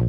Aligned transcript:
Sud, 0.00 0.08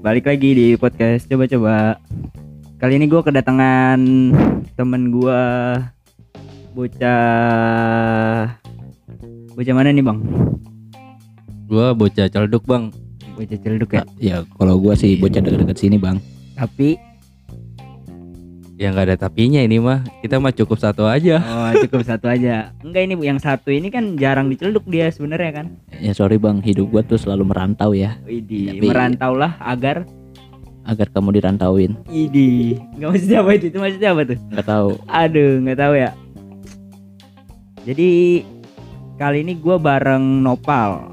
balik 0.00 0.24
lagi 0.24 0.56
di 0.56 0.72
podcast 0.80 1.28
coba-coba. 1.28 2.00
Kali 2.80 2.96
ini 2.96 3.12
gue 3.12 3.20
kedatangan 3.20 4.00
temen 4.72 5.12
gue 5.12 5.40
bocah 6.72 8.48
bocah 9.52 9.74
mana 9.76 9.92
nih 9.92 10.00
bang? 10.00 10.18
Gua 11.68 11.92
bocah 11.92 12.26
celduk 12.32 12.64
bang. 12.64 12.88
Bocah 13.36 13.58
celduk 13.60 13.92
ya. 13.92 14.02
Ya 14.16 14.36
kalau 14.56 14.80
gua 14.80 14.96
sih 14.96 15.20
bocah 15.20 15.44
dekat-dekat 15.44 15.76
sini 15.76 16.00
bang. 16.00 16.16
Tapi 16.56 17.09
Ya 18.80 18.88
nggak 18.96 19.12
ada 19.12 19.28
tapinya 19.28 19.60
ini 19.60 19.76
mah. 19.76 20.00
Kita 20.24 20.40
mah 20.40 20.56
cukup 20.56 20.80
satu 20.80 21.04
aja. 21.04 21.36
oh 21.36 21.68
cukup 21.84 22.00
satu 22.00 22.32
aja. 22.32 22.72
Enggak 22.80 23.02
ini 23.04 23.14
yang 23.20 23.36
satu 23.36 23.68
ini 23.68 23.92
kan 23.92 24.16
jarang 24.16 24.48
dicelduk 24.48 24.88
dia 24.88 25.12
sebenarnya 25.12 25.52
kan. 25.52 25.66
Ya 26.00 26.16
sorry 26.16 26.40
bang, 26.40 26.64
hidup 26.64 26.88
gua 26.88 27.04
tuh 27.04 27.20
selalu 27.20 27.52
merantau 27.52 27.92
ya. 27.92 28.16
Idi 28.24 28.80
Tapi- 28.80 28.88
merantau 28.88 29.36
lah 29.36 29.60
agar 29.60 30.08
Agar 30.88 31.12
kamu 31.12 31.36
dirantauin. 31.36 31.92
Idi 32.08 32.80
nggak 32.96 33.08
maksudnya 33.12 33.38
apa 33.44 33.50
itu? 33.52 33.64
Itu 33.68 33.78
maksudnya 33.84 34.10
apa 34.16 34.22
tuh? 34.24 34.38
Nggak 34.48 34.66
tahu. 34.66 34.88
Aduh, 35.12 35.52
nggak 35.60 35.78
tahu 35.78 35.94
ya. 36.00 36.10
Jadi 37.84 38.10
kali 39.20 39.38
ini 39.44 39.60
gue 39.60 39.76
bareng 39.76 40.40
Nopal. 40.40 41.12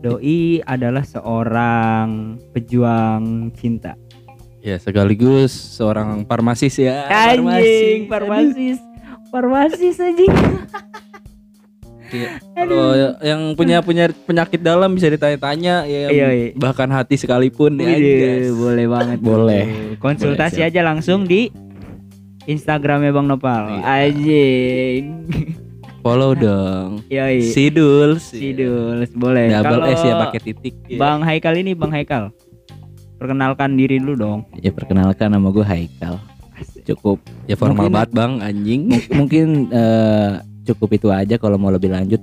Doi 0.00 0.64
adalah 0.64 1.04
seorang 1.04 2.40
pejuang 2.56 3.52
cinta. 3.52 3.92
Ya 4.66 4.82
sekaligus 4.82 5.54
seorang 5.78 6.26
farmasis 6.26 6.74
ya. 6.82 7.06
Anjing, 7.06 8.10
farmasis, 8.10 8.82
farmasis 9.30 9.94
anjing. 10.02 10.34
Iya. 12.10 12.42
Kalau 12.54 12.98
yang 13.22 13.54
punya 13.54 13.78
punya 13.78 14.10
penyakit 14.10 14.58
dalam 14.58 14.90
bisa 14.98 15.06
ditanya-tanya 15.06 15.86
ya. 15.86 16.10
Iya, 16.10 16.28
iya. 16.34 16.48
Bahkan 16.58 16.90
hati 16.90 17.14
sekalipun 17.14 17.78
ya. 17.78 17.94
Guys. 17.94 18.50
boleh 18.58 18.86
banget. 18.90 19.18
Boleh. 19.22 19.62
Konsultasi 20.02 20.58
Boleh, 20.58 20.66
siap. 20.66 20.74
aja 20.74 20.80
langsung 20.82 21.30
di 21.30 21.46
Instagramnya 22.50 23.14
Bang 23.14 23.30
Nopal. 23.30 23.70
Iya. 23.70 24.10
Anjing. 24.10 25.02
Follow 26.02 26.34
dong. 26.34 27.06
Yoi. 27.06 27.42
Sidul. 27.54 28.18
Sidul, 28.18 29.06
boleh. 29.14 29.46
Double 29.50 29.94
S 29.94 30.02
ya 30.02 30.14
pakai 30.26 30.40
titik. 30.42 30.74
Bang 30.98 31.22
Haikal 31.22 31.54
ini 31.54 31.74
Bang 31.78 31.94
Haikal. 31.94 32.34
Perkenalkan 33.16 33.74
diri 33.74 33.96
dulu 33.96 34.14
dong. 34.14 34.40
Ya 34.56 34.70
perkenalkan 34.70 35.32
nama 35.32 35.48
gua 35.48 35.64
Haikal. 35.64 36.20
Cukup. 36.84 37.18
Ya 37.44 37.56
formal 37.56 37.88
Mungkin- 37.88 37.94
banget 37.94 38.10
bang 38.12 38.32
anjing. 38.40 38.82
Mungkin 39.10 39.46
eh, 39.72 40.30
cukup 40.64 40.88
itu 40.92 41.08
aja. 41.08 41.34
Kalau 41.36 41.56
mau 41.56 41.68
lebih 41.68 41.90
lanjut 41.90 42.20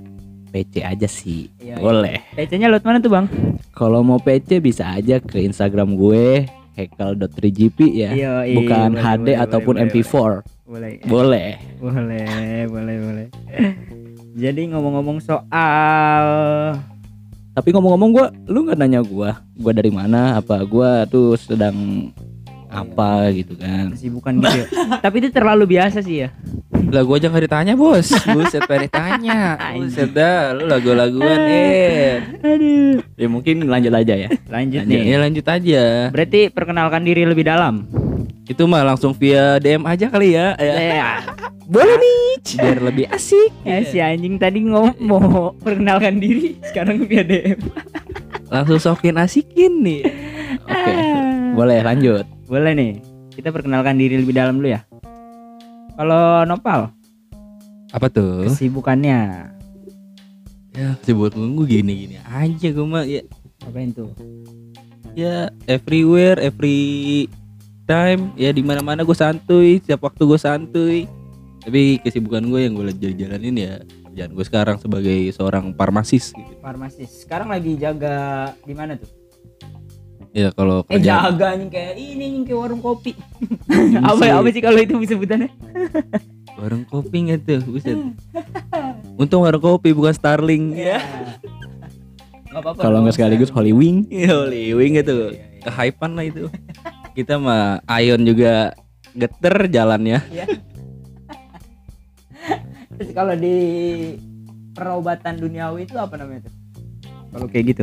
PC 0.48 0.86
aja 0.86 1.10
sih. 1.10 1.50
Iya, 1.58 1.82
Boleh. 1.82 2.22
PC-nya 2.38 2.70
lewat 2.70 2.86
mana 2.86 3.02
tuh, 3.02 3.10
Bang? 3.10 3.26
Kalau 3.74 4.06
mau 4.06 4.22
PC 4.22 4.62
bisa 4.62 4.86
aja 4.86 5.18
ke 5.18 5.42
Instagram 5.42 5.98
gue 5.98 6.46
haikal.3gp 6.78 7.78
ya. 7.90 8.10
Iya, 8.14 8.32
iya, 8.46 8.54
Bukan 8.54 8.94
boleh, 8.94 9.02
HD 9.02 9.18
boleh, 9.18 9.36
ataupun 9.42 9.74
boleh, 9.74 9.86
MP4. 9.90 10.14
Boleh. 10.64 10.92
Boleh. 11.02 11.48
Boleh, 11.82 12.26
boleh, 12.70 12.96
boleh. 13.02 13.26
Jadi 14.46 14.62
ngomong-ngomong 14.70 15.18
soal 15.18 16.24
Tapi 17.54 17.70
ngomong-ngomong 17.70 18.10
gua, 18.10 18.26
lu 18.50 18.66
nggak 18.66 18.78
nanya 18.82 18.98
gua, 18.98 19.38
gua 19.54 19.70
dari 19.70 19.94
mana? 19.94 20.42
Apa 20.42 20.66
gua 20.66 21.06
tuh 21.06 21.38
sedang 21.38 22.10
apa 22.66 23.30
gitu 23.30 23.54
kan? 23.54 23.94
kesibukan 23.94 24.42
gitu 24.42 24.66
ya. 24.66 24.66
Tapi 25.06 25.22
itu 25.22 25.30
terlalu 25.30 25.78
biasa 25.78 26.02
sih 26.02 26.26
ya. 26.26 26.34
Lah 26.90 27.06
gua 27.06 27.22
aja 27.22 27.30
nggak 27.30 27.46
ditanya 27.46 27.78
bos. 27.78 28.10
Buset 28.26 28.66
pengen 28.66 28.90
ditanya. 28.90 29.54
Buset 29.78 30.10
dah. 30.10 30.50
Lu 30.50 30.66
lagu-laguan 30.66 31.40
eh. 31.46 32.26
Aduh. 32.42 32.98
Ya 33.14 33.30
mungkin 33.30 33.70
lanjut 33.70 33.94
aja 33.94 34.14
ya. 34.18 34.28
Lanjut 34.50 34.82
Lanjut, 34.82 34.90
nih. 34.90 35.02
Ya 35.06 35.16
lanjut 35.22 35.46
aja. 35.46 35.84
Berarti 36.10 36.40
perkenalkan 36.50 37.06
diri 37.06 37.22
lebih 37.22 37.46
dalam. 37.46 37.86
Itu 38.50 38.66
mah 38.66 38.82
langsung 38.82 39.14
via 39.14 39.62
DM 39.62 39.86
aja 39.86 40.10
kali 40.10 40.34
ya. 40.34 40.58
Ya. 40.58 41.22
Boleh 41.64 41.96
nih. 41.96 42.20
Biar 42.60 42.78
lebih 42.80 43.06
asik. 43.08 43.50
ya 43.68 43.80
si 43.84 43.98
anjing 44.00 44.36
tadi 44.36 44.64
ngomong 44.68 44.96
mau 45.00 45.52
perkenalkan 45.60 46.20
diri, 46.20 46.60
sekarang 46.68 47.08
via 47.08 47.24
DM. 47.24 47.58
Langsung 48.52 48.78
sokin 48.78 49.16
asikin 49.16 49.80
nih. 49.80 50.02
Oke. 50.68 50.92
Boleh 51.56 51.80
lanjut. 51.80 52.28
Boleh 52.44 52.72
nih. 52.76 52.92
Kita 53.32 53.50
perkenalkan 53.50 53.96
diri 53.96 54.20
lebih 54.20 54.36
dalam 54.36 54.60
dulu 54.60 54.70
ya. 54.70 54.84
Kalau 55.94 56.42
Nopal, 56.44 56.90
Apa 57.94 58.10
tuh? 58.10 58.50
kesibukannya 58.50 59.54
Ya 60.74 60.98
buat 61.14 61.38
gue 61.38 61.66
gini-gini 61.70 62.18
aja 62.26 62.68
gue 62.74 62.82
mah 62.82 63.06
ya 63.06 63.22
apain 63.62 63.94
tuh? 63.94 64.10
ya 65.14 65.46
everywhere 65.70 66.34
every 66.42 67.30
time 67.86 68.34
ya 68.34 68.50
di 68.50 68.58
mana 68.66 68.82
mana 68.82 69.06
gue 69.06 69.14
santuy 69.14 69.78
setiap 69.78 70.02
waktu 70.02 70.26
gue 70.26 70.40
santuy 70.42 70.98
tapi 71.64 71.96
kesibukan 71.98 72.44
gue 72.44 72.60
yang 72.60 72.72
gue 72.76 72.86
lagi 72.86 73.16
jalanin 73.16 73.56
ya 73.56 73.72
kerjaan 74.06 74.30
gue 74.30 74.44
sekarang 74.46 74.76
sebagai 74.78 75.16
seorang 75.32 75.72
farmasis 75.74 76.30
gitu. 76.30 76.54
Farmasis. 76.60 77.24
Sekarang 77.24 77.48
lagi 77.48 77.74
jaga 77.74 78.14
di 78.62 78.74
mana 78.76 78.94
tuh? 78.94 79.08
ya 80.34 80.50
kalau 80.50 80.82
Eh 80.90 80.98
kerjaan 80.98 81.38
jaga 81.38 81.48
nih 81.54 81.68
kayak 81.70 81.94
ini 81.94 82.14
nih 82.18 82.42
kayak 82.44 82.58
warung 82.58 82.82
kopi. 82.82 83.14
apa 84.10 84.22
apa 84.34 84.48
sih 84.50 84.62
kalau 84.62 84.78
itu 84.78 84.94
sebutannya? 85.06 85.50
warung 86.60 86.86
kopi 86.86 87.16
nggak 87.26 87.40
tuh 87.42 87.60
buset 87.66 87.98
untung 89.18 89.42
warung 89.42 89.58
kopi 89.58 89.90
bukan 89.90 90.14
Starling 90.14 90.74
Iya. 90.78 91.02
Gak 92.54 92.62
apa-apa. 92.62 92.80
Kalau 92.86 93.02
nggak 93.02 93.18
sekaligus 93.18 93.50
Holy 93.50 93.74
Wing. 93.74 94.06
ya 94.06 94.46
Wing 94.78 94.94
gitu 94.94 95.34
Iya, 95.34 95.42
iya. 95.58 95.66
kehypan 95.66 96.14
lah 96.14 96.22
itu 96.22 96.46
kita 97.18 97.34
mah 97.34 97.82
Ion 97.98 98.22
juga 98.22 98.70
geter 99.10 99.66
jalannya 99.66 100.22
Iya. 100.30 100.46
Terus 102.98 103.10
kalau 103.10 103.34
di 103.34 103.56
perobatan 104.74 105.38
duniawi 105.38 105.86
itu 105.86 105.96
apa 105.98 106.14
namanya 106.18 106.50
tuh? 106.50 106.54
Kalau 107.34 107.46
kayak 107.50 107.66
gitu. 107.74 107.82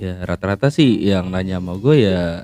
ya 0.00 0.18
rata-rata 0.26 0.66
sih 0.66 0.98
yang 0.98 1.30
nanya 1.30 1.62
sama 1.62 1.78
gue 1.78 1.94
ya 2.02 2.42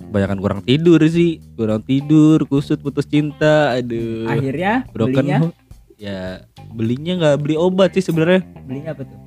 kebanyakan 0.00 0.38
kurang 0.40 0.60
tidur 0.64 0.96
sih 1.04 1.36
kurang 1.60 1.84
tidur 1.84 2.40
kusut 2.48 2.80
putus 2.80 3.04
cinta 3.04 3.76
aduh 3.76 4.24
Akhirnya 4.32 4.88
broken 4.88 5.12
belinya 5.12 5.38
ya 6.00 6.20
belinya 6.72 7.12
nggak 7.20 7.36
beli 7.44 7.56
obat 7.60 7.92
sih 7.92 8.00
sebenarnya 8.00 8.48
belinya 8.64 8.96
apa 8.96 9.04
tuh? 9.04 9.18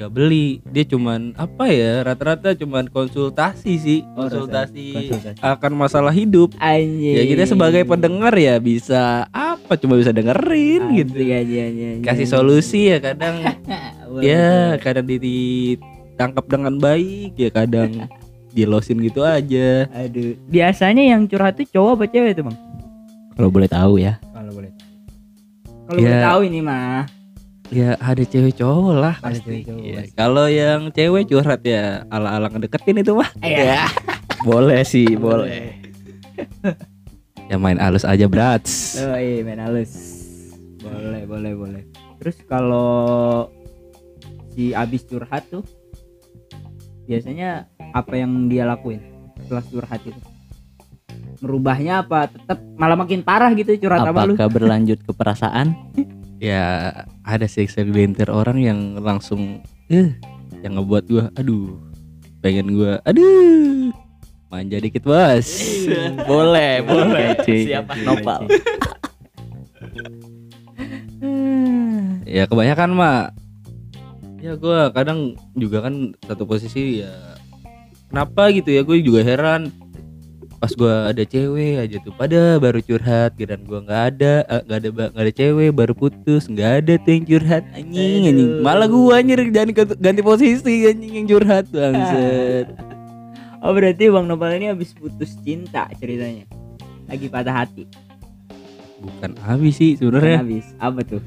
Nggak 0.00 0.10
beli 0.10 0.64
dia 0.64 0.82
cuman 0.82 1.36
apa 1.36 1.68
ya 1.68 2.00
rata-rata 2.00 2.56
cuman 2.56 2.88
konsultasi 2.88 3.72
sih 3.76 4.00
Oh, 4.10 4.24
konsultasi 4.24 4.96
konsultasi. 4.96 5.38
akan 5.38 5.72
masalah 5.76 6.08
hidup 6.10 6.56
Anjing. 6.56 7.14
ya 7.14 7.22
kita 7.26 7.44
sebagai 7.44 7.84
pendengar 7.84 8.32
ya 8.32 8.56
bisa 8.56 9.28
apa 9.28 9.76
cuma 9.76 9.94
bisa 9.94 10.08
dengerin 10.10 10.96
gitu 10.96 11.12
kasih 12.00 12.24
solusi 12.24 12.88
ya 12.88 12.98
kadang 12.98 13.44
ya 14.24 14.74
kadang 14.76 15.04
di- 15.04 15.20
ditangkap 15.20 16.44
dengan 16.48 16.76
baik 16.76 17.36
ya 17.36 17.48
kadang 17.48 18.08
dilosin 18.56 18.98
gitu 18.98 19.22
aja 19.22 19.86
Aduh. 19.94 20.34
Biasanya 20.48 21.14
yang 21.14 21.24
curhat 21.24 21.54
tuh 21.54 21.70
cowok 21.70 21.92
apa 21.94 22.04
cewek 22.10 22.32
tuh, 22.34 22.44
Bang? 22.50 22.58
Kalau 23.38 23.46
boleh 23.46 23.70
tahu 23.70 24.02
ya. 24.02 24.18
Kalau 24.34 24.50
boleh. 24.50 24.74
Kalau 25.86 25.96
Ya. 25.96 26.04
boleh 26.04 26.18
tahu 26.20 26.40
ini 26.44 26.58
mah. 26.58 27.06
Ya 27.70 27.94
ada 27.96 28.20
cewek 28.20 28.54
cowok 28.56 28.94
lah 28.94 29.14
Ada 29.16 29.26
pasti. 29.32 29.44
cewek 29.44 29.62
cowok 29.64 29.80
Iya, 29.80 29.94
pasti. 29.96 30.14
kalau 30.14 30.46
yang 30.46 30.80
cewek 30.90 31.24
curhat 31.24 31.60
ya 31.62 31.84
ala-ala 32.08 32.46
ngedeketin 32.48 32.98
itu 32.98 33.12
mah 33.12 33.30
Ya. 33.40 33.86
Boleh 34.40 34.82
sih, 34.82 35.06
boleh. 35.14 35.76
ya 37.46 37.56
main 37.56 37.76
halus 37.76 38.02
aja 38.02 38.24
brats 38.24 38.96
Oh 38.98 39.14
iya 39.14 39.42
main 39.42 39.58
halus. 39.58 39.92
Boleh, 40.80 41.22
boleh, 41.24 41.52
boleh. 41.54 41.82
Terus 42.18 42.36
kalau 42.44 43.48
si 44.50 44.72
abis 44.72 45.04
curhat 45.04 45.44
tuh 45.46 45.62
biasanya 47.04 47.66
apa 47.90 48.14
yang 48.14 48.46
dia 48.46 48.64
lakuin 48.64 49.00
setelah 49.38 49.64
curhat 49.64 50.00
itu? 50.02 50.20
Merubahnya 51.40 52.00
apa? 52.00 52.28
Tetap 52.28 52.60
malah 52.76 52.96
makin 52.96 53.20
parah 53.20 53.52
gitu 53.52 53.72
curhat 53.78 54.04
sama 54.04 54.24
lu. 54.24 54.34
Apakah 54.34 54.48
berlanjut 54.50 54.98
ke 55.00 55.12
perasaan? 55.12 55.72
ya 56.40 56.88
ada 57.20 57.44
sih 57.44 57.68
segelintir 57.68 58.32
orang 58.32 58.56
yang 58.56 58.96
langsung 58.96 59.60
eh 59.92 60.16
yang 60.64 60.80
ngebuat 60.80 61.04
gua 61.12 61.24
aduh 61.36 61.76
pengen 62.40 62.72
gua 62.72 62.96
aduh 63.04 63.92
manja 64.48 64.80
dikit 64.80 65.04
bos 65.04 65.46
boleh, 66.30 66.80
boleh. 66.82 67.36
Siapa? 67.68 67.92
Nopal. 68.02 68.48
ya 72.24 72.48
kebanyakan 72.48 72.90
mah 72.96 73.36
ya 74.40 74.56
gua 74.56 74.88
kadang 74.96 75.36
juga 75.52 75.84
kan 75.84 76.16
satu 76.24 76.48
posisi 76.48 77.04
ya 77.04 77.36
kenapa 78.08 78.48
gitu 78.50 78.72
ya 78.72 78.82
gue 78.82 78.96
juga 79.04 79.20
heran 79.22 79.70
pas 80.60 80.72
gua 80.76 81.08
ada 81.08 81.24
cewek 81.24 81.80
aja 81.80 81.96
tuh. 82.04 82.12
Pada 82.12 82.60
baru 82.60 82.84
curhat 82.84 83.32
dan 83.40 83.64
gua 83.64 83.80
nggak 83.80 84.02
ada 84.14 84.34
eh, 84.44 84.62
nggak 84.68 84.78
ada 84.78 84.88
nggak 85.08 85.24
ada 85.24 85.32
cewek 85.32 85.70
baru 85.72 85.92
putus. 85.96 86.46
Nggak 86.52 86.70
ada 86.84 86.92
tuh 87.00 87.10
yang 87.16 87.24
curhat 87.24 87.64
anjing 87.72 88.22
anjing. 88.28 88.50
Malah 88.60 88.86
gua 88.92 89.24
anjir 89.24 89.40
jangan 89.48 89.96
ganti 89.96 90.20
posisi 90.20 90.84
anjing 90.84 91.24
yang 91.24 91.26
curhat 91.26 91.64
bangset 91.72 92.68
oh 93.64 93.72
berarti 93.76 94.08
bang 94.08 94.24
Nopal 94.28 94.56
ini 94.56 94.68
habis 94.68 94.92
putus 94.92 95.36
cinta 95.40 95.88
ceritanya? 95.96 96.44
Lagi 97.08 97.26
patah 97.32 97.64
hati? 97.64 97.84
Bukan 99.00 99.32
habis 99.40 99.80
sih 99.80 99.96
sebenarnya. 99.96 100.44
Habis. 100.44 100.66
Apa 100.76 101.00
tuh? 101.04 101.24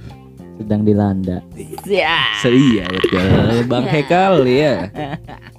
Sedang 0.61 0.85
dilanda. 0.85 1.41
Ya 1.89 2.29
Iya 2.45 2.85
betul. 2.85 3.25
Bang 3.65 3.89
Hekal 3.89 4.45
ya 4.45 4.93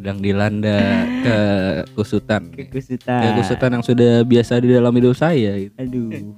sedang 0.00 0.18
dilanda 0.18 1.04
kekusutan. 1.92 2.48
Kekusutan. 2.50 3.36
Kekusutan 3.36 3.70
yang 3.76 3.84
sudah 3.84 4.24
biasa 4.24 4.56
di 4.58 4.72
dalam 4.72 4.90
hidup 4.90 5.12
saya 5.12 5.60
gitu. 5.60 5.76
aduh 5.76 6.32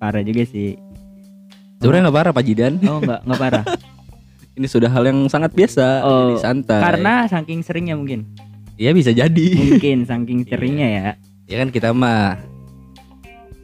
parah 0.00 0.24
juga 0.24 0.48
sih. 0.48 0.80
Sebenarnya 1.76 2.08
nggak 2.08 2.16
parah 2.16 2.32
Pak 2.32 2.44
Jidan. 2.44 2.74
Oh 2.88 2.98
nggak 2.98 3.20
nggak 3.22 3.38
parah. 3.38 3.64
Ini 4.56 4.66
sudah 4.66 4.88
hal 4.88 5.04
yang 5.06 5.28
sangat 5.28 5.52
biasa 5.52 6.02
Oh, 6.02 6.34
jadi 6.34 6.42
santai. 6.42 6.80
karena 6.82 7.14
saking 7.24 7.60
seringnya 7.60 7.94
mungkin. 7.94 8.24
Ya 8.76 8.90
bisa 8.90 9.12
jadi. 9.12 9.46
Mungkin 9.54 10.04
saking 10.10 10.48
seringnya 10.48 10.88
ya. 10.88 11.10
Ya 11.44 11.56
kan 11.60 11.68
kita 11.68 11.92
mah 11.92 12.40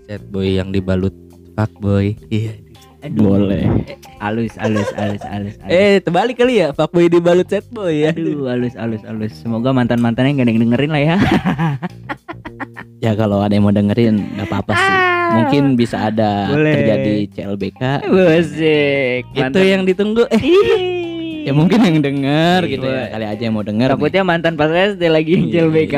set 0.04 0.22
boy 0.28 0.56
yang 0.56 0.68
dibalut 0.70 1.12
fuck 1.52 1.72
boy. 1.76 2.12
Iya 2.28 2.52
aduh. 3.06 3.22
Boleh. 3.22 3.64
Alus 4.18 4.54
alus 4.58 4.90
alus 4.96 5.22
alus, 5.26 5.54
alus. 5.62 5.72
eh 5.72 6.02
terbalik 6.02 6.36
kali 6.38 6.60
ya? 6.62 6.74
Fuck 6.74 6.90
boy 6.90 7.06
dibalut 7.06 7.46
set 7.46 7.66
boy 7.70 8.04
ya. 8.04 8.10
Aduh 8.10 8.50
alus 8.50 8.74
alus 8.74 9.02
alus. 9.06 9.32
Semoga 9.38 9.70
mantan 9.70 10.02
mantannya 10.02 10.36
gak 10.36 10.46
ada 10.46 10.52
yang 10.52 10.62
dengerin 10.66 10.90
lah 10.92 11.02
ya. 11.02 11.16
Ya 12.96 13.12
kalau 13.12 13.44
ada 13.44 13.52
yang 13.52 13.68
mau 13.68 13.76
dengerin 13.76 14.24
nggak 14.34 14.48
apa-apa 14.48 14.72
sih. 14.72 14.94
Mungkin 15.36 15.62
bisa 15.76 16.08
ada 16.08 16.48
Boleh. 16.48 16.80
terjadi 16.80 17.14
CLBK 17.28 17.82
Wasik 18.08 19.22
itu 19.36 19.60
yang 19.60 19.84
ditunggu. 19.84 20.24
Eh 20.32 20.40
ya 21.46 21.52
mungkin 21.52 21.78
yang 21.78 22.02
denger 22.02 22.60
Iya. 22.60 22.72
gitu 22.72 22.86
ya. 22.86 23.04
kali 23.08 23.24
aja 23.24 23.42
yang 23.42 23.54
mau 23.54 23.62
denger 23.62 23.86
nih. 23.86 23.94
takutnya 23.94 24.22
mantan 24.22 24.52
pas 24.52 24.66
SD 24.68 25.02
lagi 25.06 25.30
yang 25.32 25.46
Iya, 25.46 25.52
CLBK 25.62 25.94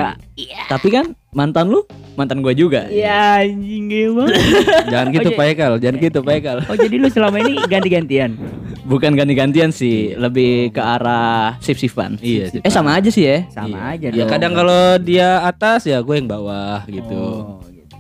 tapi 0.69 0.89
kan 0.89 1.07
mantan 1.31 1.67
lu 1.67 1.83
mantan 2.15 2.39
gua 2.39 2.53
juga. 2.53 2.85
Ya 2.89 3.41
anjing 3.41 3.87
gimana 3.87 4.35
jangan 4.93 5.09
gitu 5.11 5.29
Oh, 5.29 5.35
Pak 5.35 5.47
Hekal 5.49 5.73
jangan 5.79 5.97
gitu 5.99 6.19
Pak 6.21 6.35
Hekal 6.35 6.57
oh 6.63 6.77
jadi 6.77 6.97
lu 6.97 7.09
selama 7.09 7.37
ini 7.39 7.57
ganti-gantian? 7.73 8.37
Bukan 8.85 9.13
ganti-gantian 9.13 9.69
sih 9.71 10.13
lebih 10.15 10.71
ke 10.71 10.81
arah 10.81 11.57
sip-sipan 11.59 12.17
Iya, 12.19 12.53
eh 12.55 12.69
sama 12.69 12.95
aja 12.95 13.09
sih 13.09 13.23
ya. 13.23 13.49
Sama 13.49 13.93
aja 13.93 14.09
ya 14.09 14.25
kadang 14.25 14.53
kalau 14.53 14.97
dia 14.99 15.41
atas 15.43 15.85
ya 15.85 15.99
gue 15.99 16.15
yang 16.15 16.27
bawah 16.27 16.85
gitu. 16.87 17.25
Oh, 17.55 17.65
gitu. 17.65 17.97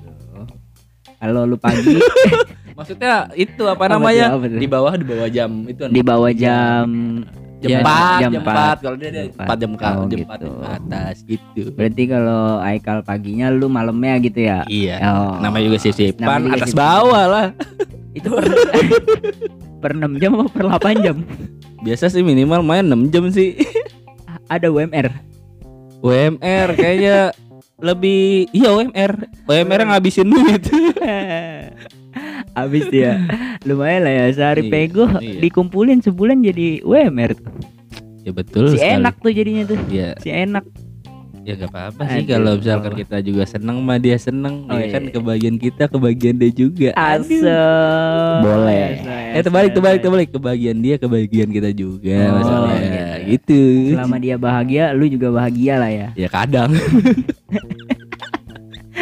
Kalau 1.19 1.43
lu 1.45 1.57
pagi 1.57 1.97
maksudnya 2.79 3.13
itu 3.35 3.63
apa 3.67 3.85
namanya? 3.91 4.33
apa 4.33 4.47
di 4.47 4.69
bawah 4.71 4.95
di 4.95 5.03
bawah 5.03 5.29
jam 5.29 5.51
itu 5.67 5.83
di 5.91 6.01
bawah 6.01 6.31
jam 6.31 6.87
jam 7.59 7.69
Ya, 7.69 7.83
empat 7.83 7.99
jam 8.15 8.31
jam 8.31 8.31
empat. 8.39 8.55
empat. 8.55 8.77
Kalau 8.79 8.97
dia 8.97 9.11
dia 9.11 9.23
Jam 9.27 9.35
empat 9.35 9.57
jam 9.59 9.71
empat. 9.75 9.91
Oh, 9.91 9.99
jam 9.99 10.07
gitu. 10.15 10.23
empat 10.23 10.39
jam 10.39 10.53
atas 10.63 11.15
gitu. 11.27 11.63
Berarti 11.75 12.03
kalau 12.07 12.43
Aikal 12.63 12.99
paginya 13.03 13.47
lu 13.51 13.67
malamnya 13.67 14.15
gitu 14.23 14.39
ya? 14.39 14.63
Iya. 14.65 14.97
Oh. 15.03 15.43
namanya 15.43 15.67
juga 15.67 15.79
sisipan 15.83 16.23
Namanya 16.23 16.39
juga 16.39 16.55
atas 16.55 16.71
sip-sipan. 16.71 16.87
bawah 16.87 17.25
lah. 17.27 17.47
Itu 18.15 18.29
per 18.31 18.47
per 19.83 19.91
6 19.93 20.23
jam 20.23 20.31
apa 20.39 20.47
per 20.49 20.65
8 20.71 21.03
jam? 21.03 21.17
Biasa 21.83 22.05
sih 22.09 22.23
minimal 22.23 22.63
main 22.63 22.87
6 22.87 23.11
jam 23.11 23.25
sih. 23.29 23.59
Ada 24.47 24.71
UMR 24.71 25.11
UMR 25.99 26.69
kayaknya 26.73 27.35
lebih 27.79 28.47
iya 28.51 28.71
UMR 28.71 29.13
UMR 29.45 29.79
yang 29.83 29.91
ngabisin 29.93 30.27
duit 30.27 30.63
Habis 32.61 32.85
dia 32.89 33.13
lumayan 33.63 34.03
lah 34.03 34.13
ya 34.13 34.25
sehari 34.31 34.63
Iya, 34.63 34.71
pego 34.71 35.05
iya. 35.19 35.39
dikumpulin 35.41 35.99
sebulan 35.99 36.43
jadi 36.43 36.83
UMR 36.83 37.35
tuh. 37.35 37.53
ya 38.21 38.31
betul 38.31 38.69
Si 38.69 38.77
sekali. 38.77 38.97
enak 38.97 39.15
tuh 39.17 39.31
jadinya 39.31 39.63
tuh. 39.65 39.79
ya 39.89 40.13
Si 40.17 40.29
enak. 40.29 40.65
ya 41.41 41.57
gak 41.57 41.73
apa-apa 41.73 42.03
sih 42.11 42.25
kalau 42.25 42.53
misalkan 42.55 42.93
kita 42.95 43.17
juga 43.19 43.43
seneng 43.43 43.81
mah 43.81 43.97
dia 43.97 44.17
seneng 44.17 44.69
Oh, 44.69 44.77
ya 44.77 44.85
iya. 44.85 44.93
kan 44.93 45.09
kebagian 45.09 45.57
kita 45.57 45.89
kebagian 45.89 46.37
dia 46.37 46.53
juga 46.53 46.93
Asem. 46.93 47.41
Boleh. 48.39 49.01
eh 49.31 49.41
terbalik 49.41 49.73
terbalik 49.73 50.01
terbalik 50.03 50.29
kebagian 50.31 50.77
dia 50.77 50.97
kebagian 50.97 51.49
kita 51.49 51.71
juga 51.71 52.21
Oh, 52.27 52.37
masalahnya 52.37 53.25
gitu. 53.25 53.57
gitu 53.57 53.97
Selama 53.97 54.17
dia 54.19 54.37
bahagia, 54.37 54.85
lu 54.93 55.05
juga 55.07 55.29
bahagia 55.31 55.75
lah 55.79 55.89
ya. 55.91 56.09
ya 56.15 56.29
kadang 56.29 56.69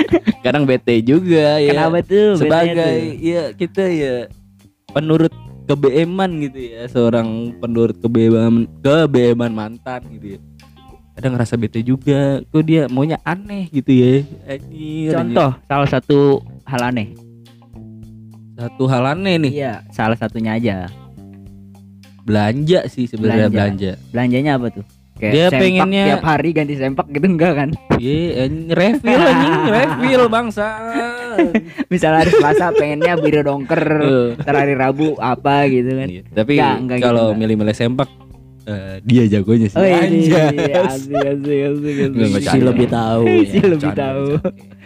kadang 0.45 0.65
bete 0.65 1.01
juga 1.01 1.59
ya 1.59 1.73
Kenapa 1.73 2.01
tuh? 2.03 2.37
sebagai 2.37 2.77
tuh? 2.77 3.19
ya 3.19 3.43
kita 3.53 3.85
ya 3.85 4.15
penurut 4.89 5.33
kebeeman 5.65 6.31
gitu 6.43 6.61
ya 6.63 6.87
seorang 6.87 7.29
penurut 7.57 7.97
kebeeman 7.97 8.65
kebeeman 8.79 9.51
mantan 9.51 10.01
gitu 10.09 10.37
ya 10.37 10.41
kadang 11.13 11.33
ngerasa 11.33 11.57
bete 11.57 11.81
juga 11.81 12.39
kok 12.45 12.63
dia 12.63 12.87
maunya 12.87 13.17
aneh 13.23 13.67
gitu 13.69 13.91
ya 13.91 14.23
Anjir, 14.47 15.13
Contoh 15.13 15.51
salah 15.65 15.89
satu 15.89 16.19
hal 16.63 16.83
aneh. 16.85 17.09
anjir. 17.09 17.25
satu 18.55 18.85
hal 18.85 19.05
aneh 19.11 19.35
nih 19.39 19.53
Iya, 19.55 19.75
salah 19.91 20.15
satunya 20.15 20.55
aja. 20.55 20.77
belanja 22.23 22.85
sih 22.87 23.07
sebenarnya 23.07 23.47
Belanja. 23.47 23.55
belanja 23.55 23.93
Belanjanya 24.11 24.53
apa 24.55 24.67
tuh? 24.73 24.85
Kayak 25.17 25.33
Dia 25.33 25.45
sempak 25.47 25.61
pengennya- 25.63 26.07
tiap 26.07 26.25
hari 26.25 26.51
ganti 26.53 26.75
sempak 26.77 27.07
gitu 27.09 27.25
enggak 27.27 27.53
kan? 27.55 27.69
Iya, 27.97 28.45
anjing, 28.45 28.69
refill 28.71 29.17
anjing, 29.19 29.55
refill 29.75 30.23
bangsa. 30.29 30.67
Misalnya 31.93 32.19
hari 32.21 32.31
Selasa 32.31 32.67
pengennya 32.71 33.17
biru 33.17 33.41
dongker, 33.41 33.81
Eh, 33.97 34.29
ntar 34.37 34.55
hari 34.59 34.75
Rabu 34.75 35.17
apa 35.17 35.65
gitu 35.67 35.89
kan. 35.91 36.09
iya. 36.11 36.21
Tapi 36.27 36.53
gitu, 36.55 37.01
kalau 37.01 37.33
milih-milih 37.33 37.73
sempak 37.73 38.13
eh, 38.67 39.01
dia 39.01 39.25
jagonya 39.27 39.67
sih. 39.67 39.75
Oh 39.75 39.85
iya, 39.85 40.05
iya, 40.05 40.45
iya, 40.51 40.81
asik, 40.85 41.17
asik, 41.17 41.25
asik, 41.65 41.65
asik. 41.65 41.95
Enggak, 42.07 42.29
enggak, 42.29 42.43
si 42.45 42.59
lebih 42.61 42.87
tahu 42.87 43.25
Si 43.47 43.57
ya. 43.57 43.65
lebih 43.67 43.91
tahu. 43.95 44.25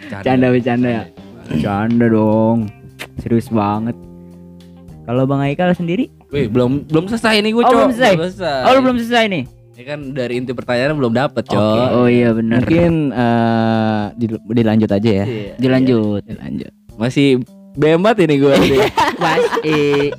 Canda, 0.07 0.23
Canda 0.23 0.47
bercanda 0.47 0.89
ya. 0.89 1.03
Canda 1.57 2.05
dong. 2.07 2.57
Serius 3.19 3.47
banget. 3.47 3.99
Kalau 5.03 5.25
Bang 5.25 5.41
Aikal 5.41 5.73
sendiri? 5.73 6.07
Wih, 6.29 6.47
belum 6.47 6.87
belum 6.87 7.05
selesai 7.05 7.43
nih 7.43 7.51
gue, 7.51 7.59
Oh, 7.59 7.67
belum 7.69 7.91
selesai? 7.91 8.13
selesai. 8.15 8.63
Oh, 8.63 8.71
lu 8.71 8.79
belum 8.81 8.97
selesai 8.97 9.25
nih. 9.27 9.43
Ini 9.81 9.89
kan 9.89 10.13
dari 10.13 10.37
inti 10.37 10.53
pertanyaan 10.53 10.93
belum 10.93 11.09
dapet, 11.09 11.41
Cok. 11.41 11.57
Oh 11.97 12.05
iya 12.05 12.29
benar. 12.29 12.61
mungkin 12.61 13.09
eh, 13.09 14.03
dil- 14.13 14.45
dilanjut 14.45 14.93
aja 14.93 15.09
ya 15.09 15.25
Iya. 15.25 15.53
Dilanjut. 15.57 16.21
dilanjut 16.21 16.69
Masih 17.01 17.41
bemat 17.73 18.13
ini 18.21 18.37
gue. 18.37 18.53
Masih. 19.25 20.13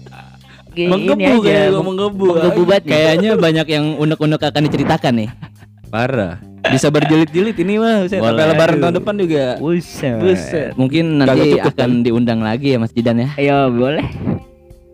Menggebu 0.74 1.14
aja. 1.14 1.38
kayak 1.38 1.62
gue 1.62 1.78
meng- 1.78 1.88
menggebu. 1.94 2.24
menggebu 2.26 2.62
banget 2.66 2.84
kayaknya 2.90 3.30
banyak 3.38 3.66
yang 3.70 3.86
unek-unek 3.94 4.42
akan 4.42 4.62
diceritakan 4.66 5.12
nih 5.14 5.30
Parah. 5.94 6.42
Bisa 6.66 6.90
berjilid-jilid 6.90 7.54
ini 7.54 7.78
mah. 7.78 8.10
Sampai 8.10 8.34
lebaran 8.50 8.82
tahun 8.82 8.94
depan 8.98 9.14
juga. 9.14 9.62
Buset. 9.62 10.18
Buset. 10.18 10.74
mungkin 10.74 11.22
nanti 11.22 11.54
tutup, 11.54 11.70
akan 11.70 12.02
diundang 12.02 12.42
lagi 12.42 12.74
ya 12.74 12.82
Mas 12.82 12.90
Jidan 12.90 13.22
ya 13.22 13.30
Ayo 13.38 13.70
boleh. 13.70 14.02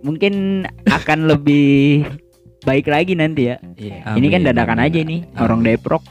Mungkin 0.04 0.68
akan 0.84 1.24
lebih 1.24 2.04
baik 2.60 2.86
lagi 2.86 3.12
nanti 3.12 3.48
ya. 3.48 3.56
Ini 4.08 4.26
kan 4.28 4.42
dadakan 4.42 4.78
amin. 4.78 4.86
aja 4.86 5.00
nih 5.02 5.20
orang 5.36 5.60
Depok. 5.62 6.02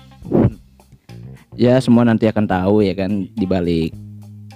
ya 1.54 1.78
semua 1.78 2.04
nanti 2.04 2.24
akan 2.24 2.46
tahu 2.46 2.82
ya 2.82 2.94
kan 2.94 3.10
dibalik 3.34 3.90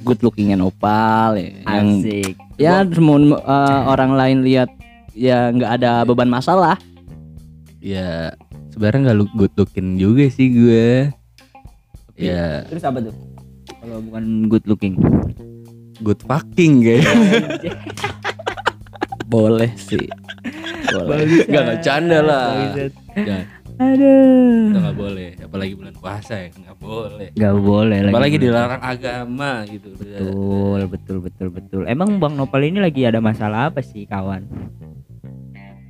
good 0.01 0.21
lookingnya 0.21 0.53
Nopal 0.55 1.33
ya 1.33 1.49
yang 1.65 1.87
Asik. 1.97 2.35
ya 2.55 2.85
semua 2.85 3.17
eh, 3.33 3.81
orang 3.87 4.13
lain 4.13 4.37
lihat 4.41 4.69
ya 5.11 5.49
nggak 5.49 5.81
ada 5.81 5.91
beban 6.03 6.29
masalah 6.29 6.77
Ya 7.81 8.37
sebenarnya 8.69 9.09
nggak 9.09 9.17
lu- 9.17 9.35
good 9.35 9.53
looking 9.55 9.97
juga 9.97 10.29
sih 10.29 10.53
gue. 10.53 11.09
Ya 12.13 12.61
Terus 12.69 12.85
apa 12.85 13.01
tuh? 13.01 13.15
Kalau 13.73 13.97
bukan 13.99 14.23
good 14.45 14.65
looking. 14.65 15.01
good 15.97 16.21
fucking 16.21 16.85
guys. 16.85 17.01
boleh 19.31 19.71
sih 19.79 20.11
boleh 20.91 21.47
Nggak 21.47 21.61
nggak 21.63 21.79
canda 21.85 22.19
lah. 22.19 22.47
Bangsat. 22.51 22.91
Jangan, 23.15 23.45
Aduh. 23.81 24.65
nggak 24.77 24.97
boleh. 24.97 25.29
Apalagi 25.41 25.73
bulan 25.73 25.93
puasa 25.95 26.33
ya 26.37 26.47
nggak 26.51 26.77
boleh. 26.77 27.29
Gak 27.33 27.55
boleh 27.57 27.99
lagi. 28.05 28.13
Apalagi 28.13 28.37
dilarang 28.37 28.81
agama 28.83 29.51
gitu. 29.65 29.87
Betul, 29.95 30.79
betul, 30.91 31.17
betul, 31.23 31.47
betul. 31.49 31.81
Emang 31.87 32.19
Bang 32.21 32.35
Nopal 32.35 32.67
ini 32.67 32.83
lagi 32.83 33.07
ada 33.07 33.23
masalah 33.23 33.71
apa 33.71 33.81
sih, 33.81 34.05
kawan? 34.05 34.45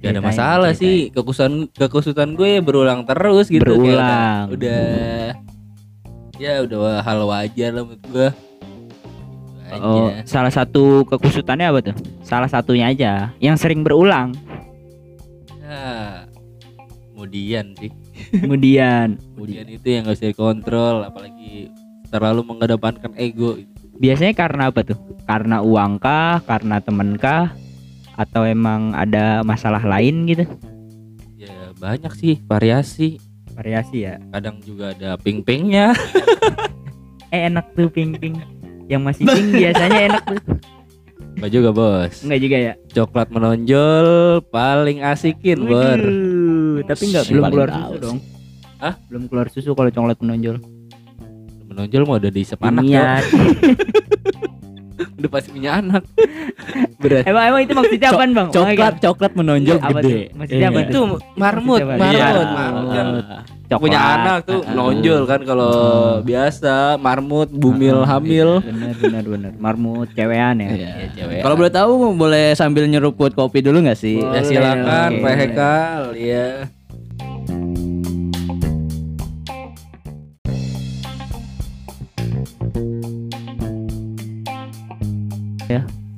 Gak 0.01 0.17
ada 0.17 0.21
masalah 0.21 0.71
ceritain. 0.73 1.11
sih. 1.11 1.13
Kekusutan 1.13 1.53
kekusutan 1.73 2.29
gue 2.33 2.61
berulang 2.63 3.05
terus 3.05 3.49
gitu. 3.49 3.65
Kayak 3.65 3.77
Berulang. 3.77 4.43
Udah 4.53 4.83
ya 6.41 6.53
udah 6.65 7.05
hal 7.05 7.19
wajar 7.29 7.69
lah 7.69 7.83
menurut 7.85 8.05
gue. 8.09 8.29
Itu 9.71 9.79
Oh, 9.79 10.11
aja. 10.11 10.27
salah 10.27 10.51
satu 10.51 11.07
kekusutannya 11.07 11.65
apa 11.65 11.79
tuh? 11.81 11.95
Salah 12.21 12.47
satunya 12.47 12.91
aja 12.91 13.31
yang 13.39 13.55
sering 13.55 13.81
berulang. 13.81 14.35
Ya, 15.63 16.27
kemudian 17.15 17.71
sih 17.79 17.91
Kemudian 18.43 19.15
kemudian 19.33 19.65
itu 19.65 19.87
yang 19.87 20.03
gak 20.03 20.19
bisa 20.19 20.27
dikontrol 20.29 21.07
apalagi 21.07 21.71
terlalu 22.11 22.43
mengedepankan 22.43 23.15
ego. 23.15 23.55
Biasanya 23.95 24.33
karena 24.35 24.63
apa 24.67 24.83
tuh? 24.83 24.99
Karena 25.23 25.63
uang 25.63 25.97
kah? 25.97 26.43
Karena 26.43 26.83
temen 26.83 27.15
kah? 27.15 27.55
Atau 28.13 28.43
emang 28.43 28.91
ada 28.91 29.39
masalah 29.41 29.79
lain 29.81 30.27
gitu? 30.27 30.43
Ya 31.37 31.71
banyak 31.73 32.11
sih 32.13 32.35
variasi. 32.43 33.17
Variasi 33.51 34.03
ya? 34.03 34.19
Kadang 34.31 34.59
juga 34.59 34.91
ada 34.91 35.15
ping-pingnya. 35.15 35.95
Eh 37.31 37.47
enak 37.47 37.71
tuh 37.71 37.87
ping-ping 37.87 38.35
yang 38.91 39.01
masih 39.07 39.23
pink 39.23 39.49
biasanya 39.55 39.99
enak 40.11 40.23
tuh. 40.27 40.41
Enggak 41.39 41.51
juga 41.55 41.69
bos. 41.71 42.15
Enggak 42.27 42.39
juga 42.43 42.57
ya? 42.59 42.73
Coklat 42.91 43.27
menonjol 43.31 44.07
paling 44.51 44.99
asikin 44.99 45.63
bor. 45.63 45.95
Waduh, 45.95 46.83
tapi 46.83 47.03
enggak 47.07 47.25
belum 47.31 47.43
keluar 47.47 47.69
tahu 47.71 47.79
susu 47.95 48.03
dong. 48.03 48.19
Hah? 48.81 48.93
belum 49.07 49.23
keluar 49.29 49.47
susu 49.47 49.71
kalau 49.71 49.89
coklat 49.93 50.17
menonjol. 50.19 50.57
Menonjol 51.71 52.03
mau 52.03 52.19
udah 52.19 52.31
diisep 52.35 52.59
anak 52.59 52.83
ya. 52.83 53.23
Udah 55.17 55.29
pasti 55.29 55.49
punya 55.49 55.71
anak 55.75 56.03
Berat 56.97 57.23
emang 57.23 57.43
emang 57.47 57.61
itu 57.61 57.73
maksudnya 57.73 58.09
apa 58.09 58.23
bang 58.23 58.47
Coklat 58.49 58.93
coklat 58.99 59.31
menonjol 59.33 59.77
Apa 59.77 59.89
gede. 59.95 60.03
tuh? 60.03 60.17
Maksudnya 60.35 60.67
apa 60.67 60.79
Iya. 60.79 60.87
Itu 60.87 60.99
marmut? 61.01 61.21
Marmut 61.35 61.79
Iya. 61.81 62.27
Marmut 62.47 62.87
kan 62.87 63.05
Coklat. 63.63 63.79
punya 63.79 63.99
anak 63.99 64.37
tuh 64.43 64.59
Ah, 64.59 64.67
ah. 64.67 64.73
nonjol 64.73 65.21
kan 65.25 65.41
kalau 65.41 65.73
biasa 66.21 66.75
marmut 66.97 67.49
bumil 67.49 68.03
hamil 68.03 68.59
bener 68.59 68.93
bener 68.95 69.23
bener 69.25 69.51
marmut 69.55 70.07
cewean 70.11 70.55
ya 70.57 70.69
Iya. 70.69 70.89
Ya, 70.91 71.07
cewek. 71.15 71.39
Kalau 71.39 71.55
boleh 71.55 71.71
tahu 71.71 71.91
boleh 72.13 72.45
sambil 72.53 72.83
nyeruput 72.85 73.31
kopi 73.31 73.59
dulu 73.59 73.81
nggak 73.81 73.95
sih? 73.95 74.17
ya 74.17 74.27
Boleh, 74.37 74.43
silakan 74.43 75.09
oke. 75.09 75.21
Pak 75.21 75.33
Hekal 75.35 76.01
ya 76.15 76.45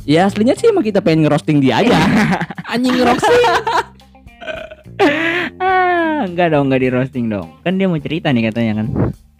Ya 0.03 0.27
aslinya 0.27 0.55
sih 0.59 0.67
emang 0.67 0.83
kita 0.83 0.99
pengen 0.99 1.27
ngerosting 1.27 1.63
dia 1.63 1.79
aja. 1.79 1.95
anjing 2.73 2.95
ngeroksin 2.95 3.33
ah 5.63 6.27
enggak 6.27 6.53
dong 6.53 6.69
enggak 6.69 6.81
di 6.83 6.89
roasting 6.91 7.25
dong. 7.31 7.47
Kan 7.63 7.79
dia 7.79 7.87
mau 7.87 7.99
cerita 7.99 8.31
nih 8.31 8.51
katanya 8.51 8.83
kan 8.83 8.87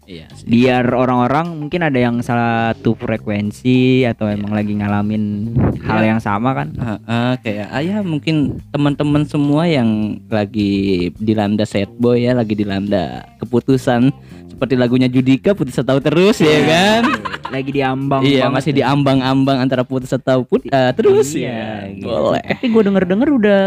Iya 0.05 0.27
sih. 0.31 0.45
biar 0.45 0.83
orang-orang 0.89 1.55
mungkin 1.57 1.81
ada 1.81 1.95
yang 1.95 2.19
satu 2.19 2.93
frekuensi 2.93 4.03
atau 4.03 4.27
emang 4.27 4.51
lagi 4.51 4.73
ngalamin 4.73 5.53
hal 5.79 6.01
yang 6.01 6.19
sama 6.19 6.51
kan 6.53 6.69
Heeh, 6.73 7.31
kayak 7.39 7.67
ah 7.67 7.79
ya 7.79 7.97
mungkin 7.99 8.35
teman-teman 8.69 9.23
semua 9.23 9.63
yang 9.63 9.89
lagi 10.27 10.73
dilanda 11.15 11.63
sad 11.63 11.87
boy 11.93 12.19
ya, 12.19 12.31
lagi 12.31 12.53
dilanda 12.53 13.23
keputusan 13.37 14.11
seperti 14.49 14.75
lagunya 14.75 15.07
Judika 15.07 15.51
putus 15.51 15.75
tahu 15.75 15.99
terus 15.99 16.37
ya 16.37 16.59
kan? 16.63 17.03
lagi 17.49 17.69
diambang 17.69 18.21
iya, 18.23 18.49
banget 18.49 18.55
masih 18.55 18.71
ya. 18.71 18.77
diambang-ambang 18.81 19.57
antara 19.59 19.83
putus 19.83 20.09
atau 20.09 20.41
put 20.41 20.65
eh, 20.65 20.91
terus 20.91 21.31
Iya, 21.31 21.85
ya. 21.85 21.93
gitu. 21.93 22.07
Boleh. 22.07 22.41
tapi 22.41 22.65
gue 22.67 22.81
denger 22.83 23.03
denger 23.05 23.29
udah 23.31 23.63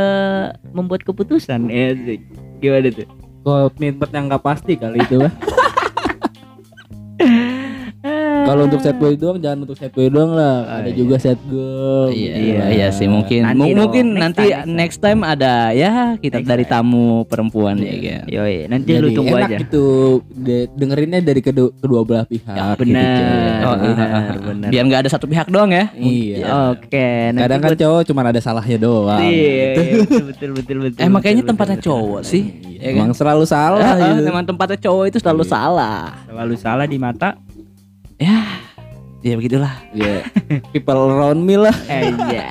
membuat 0.72 1.00
keputusan 1.00 1.68
ya 1.68 1.94
sih. 1.94 2.18
gimana 2.58 2.90
tuh 2.90 3.06
komitmen 3.40 4.10
yang 4.10 4.24
nggak 4.26 4.42
pasti 4.42 4.74
kali 4.74 4.98
itu 5.00 5.22
Bah. 5.22 5.30
kalau 8.46 8.62
untuk 8.64 8.80
set 8.80 8.96
boy 9.02 9.14
doang 9.14 9.36
jangan 9.36 9.58
untuk 9.62 9.74
set 9.74 9.90
boy 9.90 10.06
doang 10.06 10.32
lah 10.32 10.56
Oh, 10.58 10.76
ada 10.76 10.88
iya. 10.88 10.94
juga 10.94 11.16
set 11.16 11.38
girl 11.44 12.08
Iya, 12.08 12.32
Iya. 12.32 12.62
iya 12.70 12.86
sih 12.88 13.06
mungkin 13.06 13.42
Nanti 13.44 13.60
dong, 13.66 13.76
mungkin 13.76 14.04
next 14.08 14.22
nanti 14.22 14.44
time, 14.44 14.54
next 14.54 14.76
next 14.76 14.98
time, 15.02 15.20
ada 15.20 15.54
ya 15.70 15.92
kita 16.16 16.38
Next 16.38 16.48
dari 16.48 16.64
time. 16.64 16.72
tamu 16.78 17.06
perempuan 17.24 17.74
ya 17.76 17.94
kan. 17.96 18.22
Yoi, 18.26 18.56
nanti 18.66 18.90
Jadi 18.90 19.02
lu 19.02 19.08
tunggu 19.12 19.34
enak 19.34 19.48
aja 19.48 19.56
gitu 19.60 19.84
de- 20.30 20.68
dengerinnya 20.72 21.20
dari 21.20 21.40
kedua, 21.40 21.68
kedua 21.74 22.00
belah 22.02 22.24
pihak 22.24 22.46
Ya, 22.48 22.72
gitu, 22.72 22.80
benar 22.82 23.10
coy. 23.10 23.66
Oh, 23.66 23.76
benar 23.76 24.06
ah, 24.06 24.16
ah, 24.16 24.36
benar 24.40 24.68
Biar 24.68 24.82
nggak 24.84 25.00
ada 25.02 25.10
satu 25.10 25.26
pihak 25.26 25.46
doang 25.46 25.70
ya. 25.70 25.84
iya 25.92 26.36
oke 26.70 27.06
nanti 27.28 27.42
kadang 27.42 27.60
kan 27.60 27.72
cowok 27.76 28.00
cuma 28.04 28.20
ada 28.22 28.38
salahnya 28.38 28.78
doang 28.78 29.20
iya 29.20 29.34
gitu. 29.68 29.80
iya, 29.82 29.96
betul 29.98 30.22
betul 30.24 30.50
betul 30.52 30.76
betul 30.80 31.00
Eh 31.00 31.08
makanya 31.08 31.34
betul, 31.36 31.50
tempatnya 31.50 31.76
betul, 31.76 31.88
cowok 31.88 32.20
betul. 32.20 32.30
sih. 32.30 32.44
Iya, 32.46 32.78
ya 32.78 32.88
kan? 32.88 32.96
emang 32.98 33.10
selalu 33.12 33.44
salah 33.44 33.80
Ah, 33.80 33.92
ah, 33.92 33.98
gitu. 34.08 34.20
Memang 34.24 34.44
tempatnya 34.44 34.78
cowok 34.80 35.04
itu 35.06 35.18
selalu 35.18 35.42
Iya. 35.42 35.50
salah. 35.50 36.00
selalu 36.26 36.54
salah 36.56 36.86
di 36.86 36.98
mata 36.98 37.28
Ya, 38.16 38.40
ya 39.20 39.34
begitulah. 39.36 39.74
Iya. 39.92 40.24
people 40.72 41.12
around 41.12 41.44
me 41.44 41.60
lah. 41.60 41.76
Eh 41.88 42.12
iya. 42.32 42.48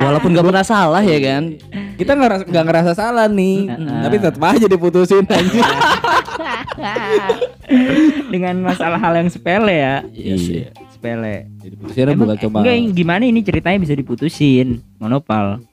Walaupun 0.00 0.32
nggak 0.32 0.46
pernah 0.46 0.64
salah 0.64 1.02
ya 1.04 1.18
kan. 1.20 1.56
kita 1.96 2.12
nggak 2.12 2.64
ngerasa, 2.68 2.92
salah 2.92 3.24
nih. 3.24 3.72
Heeh. 3.72 4.00
tapi 4.04 4.16
tetap 4.20 4.42
aja 4.44 4.68
diputusin 4.68 5.24
anjir 5.24 5.64
dengan 8.28 8.60
masalah 8.60 9.00
hal 9.00 9.16
yang 9.16 9.32
sepele 9.32 9.72
ya. 9.72 9.94
Iya 10.12 10.34
sih. 10.36 10.68
sepele. 10.92 11.48
Jadi 11.64 11.74
putusinnya 11.80 12.12
Emang, 12.12 12.20
bukan 12.28 12.36
cuma 12.40 12.58
enggak 12.60 12.76
gimana 12.92 13.24
ini 13.24 13.40
ceritanya 13.40 13.78
bisa 13.80 13.96
diputusin? 13.96 14.84
Monopal 15.00 15.64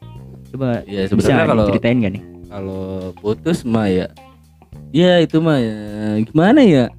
coba 0.54 0.86
ya 0.86 1.10
bisa 1.10 1.18
sebenarnya 1.18 1.50
kalau 1.50 1.66
ceritain 1.66 1.98
gak 1.98 2.14
nih? 2.14 2.24
kalau 2.46 3.10
putus 3.18 3.66
mah 3.66 3.90
ya 3.90 4.06
ya 4.94 5.18
itu 5.18 5.42
mah 5.42 5.58
ya 5.58 5.78
gimana 6.30 6.62
ya 6.62 6.94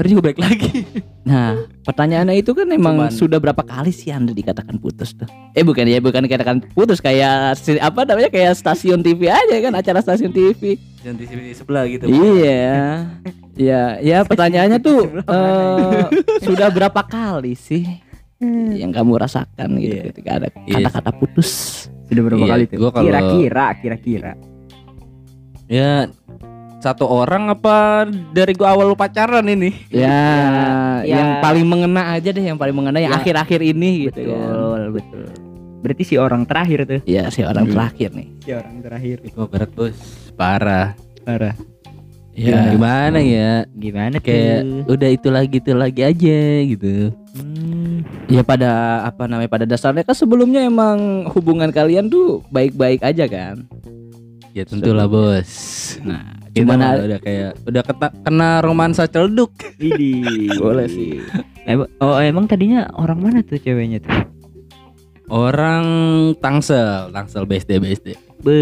Ntar 0.00 0.08
juga 0.08 0.32
balik 0.32 0.40
lagi 0.40 0.80
Nah, 1.28 1.52
pertanyaannya 1.84 2.40
itu 2.40 2.56
kan 2.56 2.64
emang 2.72 2.96
Cuman- 2.96 3.12
sudah 3.12 3.36
berapa 3.36 3.60
kali 3.60 3.92
sih 3.92 4.08
Anda 4.08 4.32
dikatakan 4.32 4.80
putus 4.80 5.12
tuh? 5.12 5.28
Eh 5.52 5.60
bukan 5.60 5.84
ya, 5.84 6.00
bukan 6.00 6.24
dikatakan 6.24 6.64
putus 6.72 7.04
kayak 7.04 7.52
apa 7.76 8.00
namanya 8.02 8.32
kayak 8.32 8.56
stasiun 8.56 9.04
TV 9.04 9.28
aja 9.28 9.60
kan, 9.60 9.76
acara 9.76 10.00
stasiun 10.00 10.32
TV. 10.32 10.80
jangan 11.04 11.20
di 11.20 11.26
sini 11.28 11.52
sebelah 11.52 11.84
gitu 11.84 12.08
Iya. 12.08 12.72
Ya, 13.60 14.00
ya 14.00 14.24
pertanyaannya 14.24 14.80
tuh 14.80 15.20
eh, 15.20 16.02
sudah 16.48 16.72
berapa 16.72 17.04
kali 17.04 17.52
sih 17.52 17.84
yang 18.72 18.88
kamu 18.88 19.20
rasakan 19.20 19.76
gitu 19.76 19.94
Iya. 19.94 20.04
ketika 20.08 20.30
ada 20.40 20.48
Iya. 20.64 20.80
kata-kata 20.80 21.10
putus? 21.12 21.50
sudah 22.08 22.22
berapa 22.24 22.40
Iya, 22.40 22.50
kali 22.50 22.64
tuh 22.66 22.78
kira-kira 22.90 23.66
kira-kira 23.76 24.32
ya 25.68 26.08
satu 26.80 27.04
orang 27.04 27.52
apa 27.52 28.08
dari 28.32 28.52
gua 28.52 28.72
awal 28.72 28.88
lu 28.88 28.96
pacaran 28.96 29.44
ini? 29.44 29.70
Ya, 29.88 30.08
Ya. 31.04 31.16
yang 31.16 31.28
paling 31.40 31.64
mengena 31.64 32.12
aja 32.12 32.28
deh, 32.28 32.42
yang 32.42 32.56
paling 32.56 32.72
mengena 32.72 32.98
yang 32.98 33.12
Ya. 33.12 33.20
akhir-akhir 33.20 33.60
ini 33.62 34.08
gitu 34.08 34.20
kan. 34.26 34.40
betul 34.40 34.82
betul. 34.92 35.24
Berarti 35.80 36.02
si 36.04 36.14
orang 36.16 36.44
terakhir 36.44 36.84
tuh. 36.84 37.00
Iya, 37.04 37.28
si 37.28 37.40
orang 37.40 37.64
Hmm. 37.64 37.72
terakhir 37.72 38.08
nih. 38.12 38.28
si 38.38 38.50
orang 38.50 38.76
terakhir. 38.80 39.16
Itu 39.22 39.44
berat 39.46 39.70
bos. 39.70 39.96
Parah. 40.34 40.92
Parah. 41.22 41.56
Ya 42.30 42.72
gimana 42.72 43.18
ya? 43.18 43.64
Gimana 43.70 44.16
kayak 44.16 44.60
tuh? 44.86 44.96
udah 44.96 45.08
itu 45.10 45.28
lagi 45.28 45.56
itu 45.56 45.72
lagi 45.72 46.00
aja 46.00 46.38
gitu. 46.66 47.12
Hmm, 47.34 48.00
Ya 48.26 48.40
pada 48.40 48.70
apa 49.04 49.26
namanya 49.26 49.50
pada 49.50 49.64
dasarnya 49.64 50.00
kan 50.00 50.14
sebelumnya 50.14 50.62
emang 50.62 51.28
hubungan 51.28 51.68
kalian 51.68 52.06
tuh 52.06 52.40
baik-baik 52.48 53.00
aja 53.02 53.24
kan. 53.24 53.64
ya 54.50 54.64
tentulah 54.64 55.06
bos. 55.06 55.46
Nah, 56.02 56.39
cuman 56.52 56.76
mah 56.76 56.90
a- 56.90 57.04
udah 57.04 57.18
kayak 57.18 57.50
udah 57.62 57.82
kena, 57.82 58.08
kena 58.20 58.50
romansa 58.58 59.04
celduk 59.04 59.54
Idi. 59.78 60.50
Boleh 60.52 60.86
sih. 60.86 61.22
Oh 61.98 62.18
emang 62.18 62.44
tadinya 62.44 62.90
orang 62.92 63.18
mana 63.20 63.38
tuh 63.40 63.56
ceweknya 63.56 64.00
tuh? 64.00 64.12
orang 65.28 65.86
Tangsel 66.36 67.06
Tangsel 67.08 67.46
BSD 67.46 67.78
BSD 67.78 68.08
Be. 68.40 68.58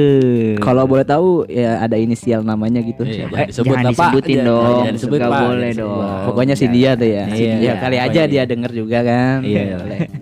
kalau 0.59 0.85
boleh 0.85 1.00
tahu 1.00 1.47
ya 1.47 1.78
ada 1.78 1.95
inisial 1.95 2.42
namanya 2.42 2.83
gitu. 2.83 3.07
Iya, 3.07 3.25
Siapa? 3.25 3.30
jangan 3.30 3.49
disebut 3.49 3.64
jangan 3.64 3.78
lah, 3.78 3.88
Pak. 3.88 3.95
disebutin 3.95 4.28
Jangan- 4.28 4.45
dong. 4.45 4.75
jangan 4.76 4.92
disebut, 4.92 5.16
Nggak 5.16 5.30
Pak. 5.30 5.40
boleh 5.40 5.71
dong. 5.71 5.88
disebut. 5.95 6.26
Pokoknya 6.26 6.54
si 6.54 6.66
dia 6.68 6.90
tuh 6.92 7.09
ya. 7.09 7.25
Si 7.30 7.40
Iya, 7.40 7.54
dia. 7.57 7.73
kali 7.78 7.97
aja 7.97 8.04
pokoknya 8.11 8.25
dia 8.26 8.42
denger 8.45 8.71
juga 8.75 8.99
kan. 9.00 9.37
Iya, 9.40 9.62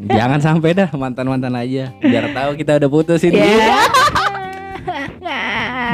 jangan 0.06 0.38
sampai 0.38 0.70
dah 0.70 0.88
mantan-mantan 0.92 1.54
aja. 1.56 1.84
Biar 1.98 2.24
tahu 2.30 2.50
kita 2.54 2.72
udah 2.76 2.90
putusin 2.92 3.32
Iya. 3.32 3.42
dia. 3.42 3.66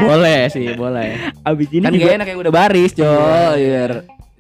boleh 0.11 0.41
sih, 0.49 0.67
boleh. 0.75 1.09
Abis 1.43 1.69
ini 1.71 1.85
Kan 1.85 1.93
juga 1.95 2.07
gak 2.07 2.17
enak 2.19 2.27
kayak 2.27 2.41
udah 2.43 2.53
baris, 2.53 2.91
coy. 2.93 3.59
Biar 3.59 3.93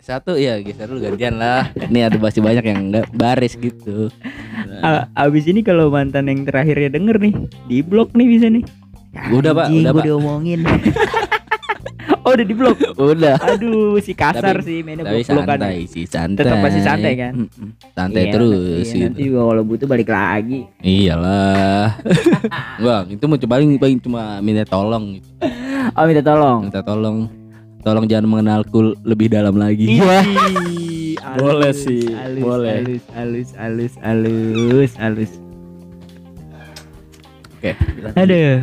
satu 0.03 0.35
ya 0.35 0.59
geser 0.59 0.91
dulu 0.91 0.99
gantian 0.99 1.39
lah. 1.39 1.71
Ini 1.79 2.11
ada 2.11 2.19
masih 2.19 2.43
banyak 2.43 2.65
yang 2.67 2.81
enggak 2.91 3.07
baris 3.15 3.55
gitu. 3.55 4.11
a- 4.83 5.07
abis 5.15 5.47
ini 5.47 5.63
kalau 5.63 5.89
mantan 5.89 6.27
yang 6.27 6.43
terakhirnya 6.43 6.91
denger 6.91 7.23
nih, 7.23 7.35
di 7.71 7.79
blok 7.81 8.11
nih 8.13 8.27
bisa 8.27 8.51
nih. 8.51 8.65
Udah, 9.31 9.53
Pak, 9.53 9.67
udah, 9.71 9.93
Pak. 9.93 10.03
diomongin. 10.03 10.61
oh 12.23 12.31
udah 12.33 12.47
di 12.47 12.55
blok. 12.55 12.77
Udah. 13.13 13.37
Aduh, 13.45 13.99
si 13.99 14.13
kasar 14.13 14.59
Tapi- 14.59 14.65
sih 14.65 14.79
mainnya 14.81 15.03
Tapi 15.03 15.21
blok-blokan. 15.21 15.59
santai 15.59 15.79
sih, 15.85 16.05
santai. 16.05 16.43
Tetap 16.43 16.59
masih 16.59 16.81
santai 16.81 17.13
kan? 17.15 17.35
Santai 17.93 18.23
Iya, 18.23 18.33
terus 18.33 18.87
iya, 18.89 19.01
Nanti 19.05 19.19
gitu. 19.19 19.29
juga 19.29 19.41
kalau 19.45 19.63
butuh 19.63 19.87
balik 19.87 20.09
lagi. 20.09 20.61
Iyalah. 20.81 21.87
Bang, 22.85 23.05
itu 23.11 23.25
mau 23.25 23.37
coba 23.37 23.53
paling 23.53 23.71
paling 23.77 23.99
cuma 23.99 24.23
minta 24.39 24.65
tolong 24.65 25.05
gitu. 25.15 25.29
Oh 25.93 26.05
minta 26.07 26.23
tolong. 26.23 26.61
Minta 26.65 26.81
tolong. 26.81 27.19
Tolong 27.83 28.05
jangan 28.07 28.27
mengenalku 28.29 28.95
lebih 29.03 29.27
dalam 29.27 29.59
lagi. 29.59 29.91
Ih, 29.91 31.19
Boleh 31.33 31.73
sih, 31.73 32.07
halus, 32.09 32.41
boleh. 32.41 32.75
Halus, 32.79 33.03
halus, 33.11 33.51
halus, 33.55 33.93
halus, 33.99 34.93
halus. 34.97 35.33
Oke. 37.57 37.73
Aduh, 38.13 38.59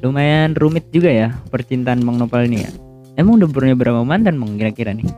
lumayan 0.00 0.56
rumit 0.56 0.88
juga 0.88 1.08
ya 1.08 1.28
percintaan 1.48 2.00
Bang 2.00 2.16
Nopal 2.16 2.48
ini 2.48 2.64
ya. 2.64 2.70
Emang 3.14 3.36
udah 3.36 3.48
punya 3.48 3.74
berapa 3.74 4.00
mantan 4.00 4.36
Bang 4.36 4.56
kira-kira 4.56 4.92
nih? 4.92 5.08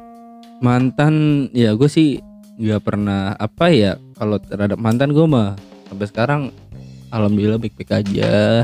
mantan 0.63 1.15
ya 1.51 1.75
gue 1.75 1.91
sih 1.91 2.23
nggak 2.55 2.87
pernah 2.87 3.35
apa 3.35 3.75
ya 3.75 3.99
kalau 4.15 4.39
terhadap 4.39 4.79
mantan 4.79 5.11
gue 5.11 5.27
mah 5.27 5.59
sampai 5.91 6.07
sekarang 6.07 6.41
alhamdulillah 7.11 7.59
baik-baik 7.59 7.91
aja. 7.91 8.63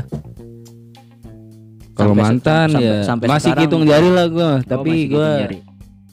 Kalau 1.91 2.15
mantan 2.15 2.71
sampai- 2.71 2.87
ya 2.87 2.95
sampai 3.03 3.27
masih 3.27 3.51
hitung 3.59 3.83
jari 3.83 4.07
lah 4.07 4.31
gue 4.31 4.39
Oh, 4.39 4.57
tapi 4.63 5.11
gue 5.11 5.29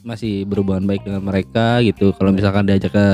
masih 0.03 0.43
berhubungan 0.43 0.83
baik 0.83 1.07
dengan 1.07 1.23
mereka 1.23 1.79
gitu. 1.79 2.11
Kalau 2.11 2.35
misalkan 2.35 2.67
diajak 2.67 2.91
ke 2.91 3.07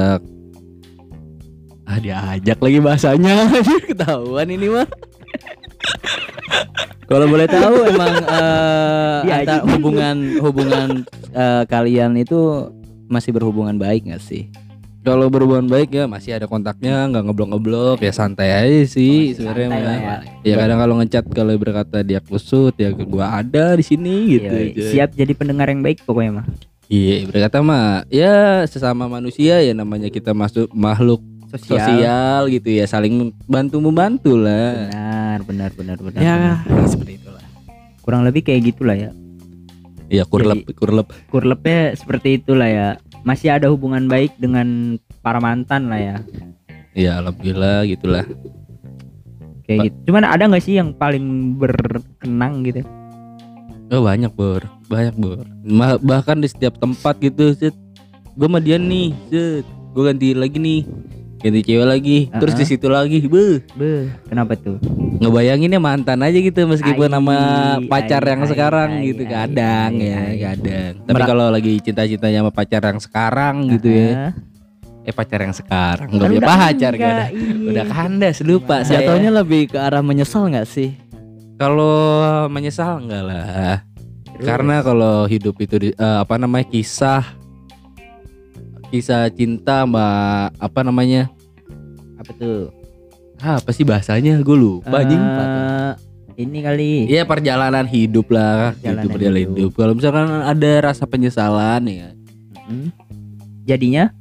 ah 1.86 1.98
diajak 2.02 2.58
lagi 2.58 2.80
bahasanya. 2.82 3.54
Ketahuan 3.94 4.50
ini 4.50 4.66
mah 4.66 4.90
Kalau 7.04 7.26
boleh 7.28 7.46
tahu 7.46 7.76
emang 7.86 8.14
eh, 8.16 9.20
Iya, 9.28 9.36
antara 9.40 9.60
aja. 9.60 9.70
hubungan 9.70 10.16
hubungan 10.40 10.90
eh, 11.32 11.64
kalian 11.68 12.16
itu 12.16 12.70
masih 13.06 13.32
berhubungan 13.32 13.76
baik 13.76 14.08
nggak 14.10 14.20
sih? 14.20 14.48
kalau 15.04 15.28
berhubungan 15.28 15.68
baik 15.68 15.92
ya 15.92 16.08
masih 16.08 16.32
ada 16.32 16.48
kontaknya 16.48 17.04
nggak 17.12 17.28
ngeblok 17.28 17.50
ngeblok 17.52 17.98
ya 18.00 18.16
santai 18.16 18.56
aja 18.56 18.88
sih 18.88 19.36
sebenarnya 19.36 19.68
mah. 19.68 19.80
lah 19.84 19.98
ya. 20.00 20.16
ya 20.48 20.56
kadang 20.56 20.80
kalau 20.80 20.96
ngechat 20.96 21.24
kalau 21.28 21.52
berkata 21.60 22.00
dia 22.02 22.24
kusut 22.24 22.72
ya 22.80 22.88
gua 22.96 23.36
ada 23.36 23.76
di 23.76 23.84
sini 23.84 24.40
gitu 24.40 24.48
Iya, 24.48 24.72
aja. 24.72 24.84
siap 24.88 25.10
jadi 25.12 25.36
pendengar 25.36 25.68
yang 25.68 25.84
baik 25.84 26.08
pokoknya 26.08 26.40
mah 26.40 26.48
Iya, 26.88 27.28
berkata 27.28 27.60
mah 27.60 28.08
ya 28.08 28.64
sesama 28.64 29.12
manusia 29.12 29.60
ya 29.60 29.76
namanya 29.76 30.08
kita 30.08 30.32
masuk 30.32 30.72
makhluk 30.72 31.20
sosial, 31.56 31.80
sosial 31.80 32.42
gitu 32.50 32.70
ya, 32.72 32.86
saling 32.86 33.14
bantu 33.44 33.78
membantu 33.78 34.34
lah. 34.34 34.90
benar 34.90 35.40
benar 35.44 35.70
benar 35.72 35.98
benar 36.00 36.20
Ya 36.20 36.36
benar. 36.36 36.88
seperti 36.92 37.14
itulah. 37.18 37.44
kurang 38.00 38.22
lebih 38.24 38.42
kayak 38.42 38.62
gitulah 38.68 38.96
ya 38.96 39.12
Iya, 40.06 40.24
kurlep 40.24 40.68
kurlep. 40.72 41.08
kurlepnya 41.28 41.94
seperti 41.94 42.38
itulah 42.38 42.66
ya 42.66 42.88
masih 43.22 43.50
ada 43.50 43.66
hubungan 43.68 44.06
baik 44.06 44.36
dengan 44.36 44.96
para 45.22 45.38
mantan 45.38 45.88
lah 45.88 45.98
ya 45.98 46.16
Iya, 46.94 47.18
alhamdulillah 47.20 47.82
gitulah. 47.86 48.26
kayak 49.64 49.80
Ba- 49.80 49.86
gitu 49.86 49.98
cuman 50.06 50.24
ada 50.24 50.44
nggak 50.44 50.62
sih 50.62 50.76
yang 50.76 50.92
paling 50.92 51.26
berkenang 51.56 52.62
gitu 52.64 52.82
Oh, 53.90 54.02
banyak, 54.02 54.34
Bor. 54.34 54.66
Banyak, 54.88 55.14
Bor. 55.14 55.46
Bahkan 56.02 56.42
di 56.42 56.50
setiap 56.50 56.82
tempat 56.82 57.14
gitu, 57.20 57.54
set. 57.54 57.78
Gua 58.34 58.50
sama 58.50 58.58
dia 58.58 58.82
nih, 58.82 59.14
set. 59.30 59.62
Gua 59.94 60.10
ganti 60.10 60.34
lagi 60.34 60.58
nih. 60.58 60.82
Ganti 61.44 61.60
cewek 61.60 61.84
lagi, 61.84 62.18
terus 62.32 62.56
di 62.56 62.64
situ 62.64 62.88
lagi. 62.88 63.20
Beuh, 63.28 63.60
Beh, 63.76 64.08
kenapa 64.32 64.56
tuh? 64.56 64.80
Ngebayanginnya 65.20 65.76
mantan 65.76 66.24
aja 66.24 66.40
gitu 66.40 66.64
meskipun 66.64 67.12
Ai, 67.12 67.16
nama 67.20 67.36
pacar 67.84 68.24
ai, 68.24 68.32
yang 68.32 68.42
ai, 68.42 68.50
sekarang 68.50 68.90
ai, 68.96 69.08
gitu. 69.12 69.24
ai, 69.28 69.32
kadang 69.36 69.92
ai, 69.92 70.08
ya 70.08 70.20
ai. 70.24 70.38
kadang. 70.40 70.92
Tapi 71.04 71.12
Mera- 71.20 71.28
kalau 71.28 71.46
lagi 71.52 71.74
cinta-cintanya 71.84 72.40
sama 72.48 72.52
pacar 72.56 72.82
yang 72.88 73.00
sekarang 73.04 73.56
gitu 73.76 73.88
ya. 73.92 74.32
Eh 75.04 75.12
pacar 75.12 75.40
yang 75.44 75.52
sekarang. 75.52 76.08
Nggak 76.08 76.24
kan 76.24 76.32
punya 76.32 76.40
udah 76.40 76.52
pacar 76.56 76.92
enggak, 76.96 77.12
kan 77.12 77.36
iya. 77.36 77.70
udah 77.76 77.86
kandas 77.92 78.38
lupa 78.40 78.76
saya. 78.88 79.04
Jatuhnya 79.04 79.32
lebih 79.36 79.62
ke 79.68 79.78
arah 79.84 80.00
menyesal 80.00 80.48
nggak 80.48 80.64
sih? 80.64 80.96
kalau 81.54 81.96
menyesal 82.50 83.00
enggak 83.04 83.24
lah. 83.24 83.46
Terus, 84.34 84.48
karena 84.48 84.76
kalau 84.82 85.30
hidup 85.30 85.56
itu 85.62 85.76
di- 85.80 85.96
eh, 85.96 86.18
apa 86.24 86.36
namanya 86.36 86.66
kisah 86.68 87.24
kisah 88.94 89.26
cinta 89.34 89.90
sama 89.90 90.06
apa 90.62 90.86
namanya? 90.86 91.26
Apa 92.22 92.30
tuh? 92.38 92.70
Ah, 93.42 93.58
apa 93.58 93.74
sih 93.74 93.82
bahasanya? 93.82 94.38
Gue 94.46 94.54
lupa 94.54 95.02
anjing. 95.02 95.18
Eh, 95.18 95.92
ini 96.46 96.62
kali. 96.62 97.10
Iya 97.10 97.26
perjalanan 97.26 97.90
hidup 97.90 98.30
lah. 98.30 98.78
Perjalanan 98.78 99.02
gitu 99.02 99.14
perjalanan 99.18 99.42
hidup. 99.42 99.56
hidup. 99.58 99.72
Kalau 99.74 99.94
misalkan 99.98 100.28
ada 100.46 100.72
rasa 100.86 101.10
penyesalan 101.10 101.82
ya. 101.90 102.10
Hmm. 102.64 102.94
jadinya? 103.66 104.14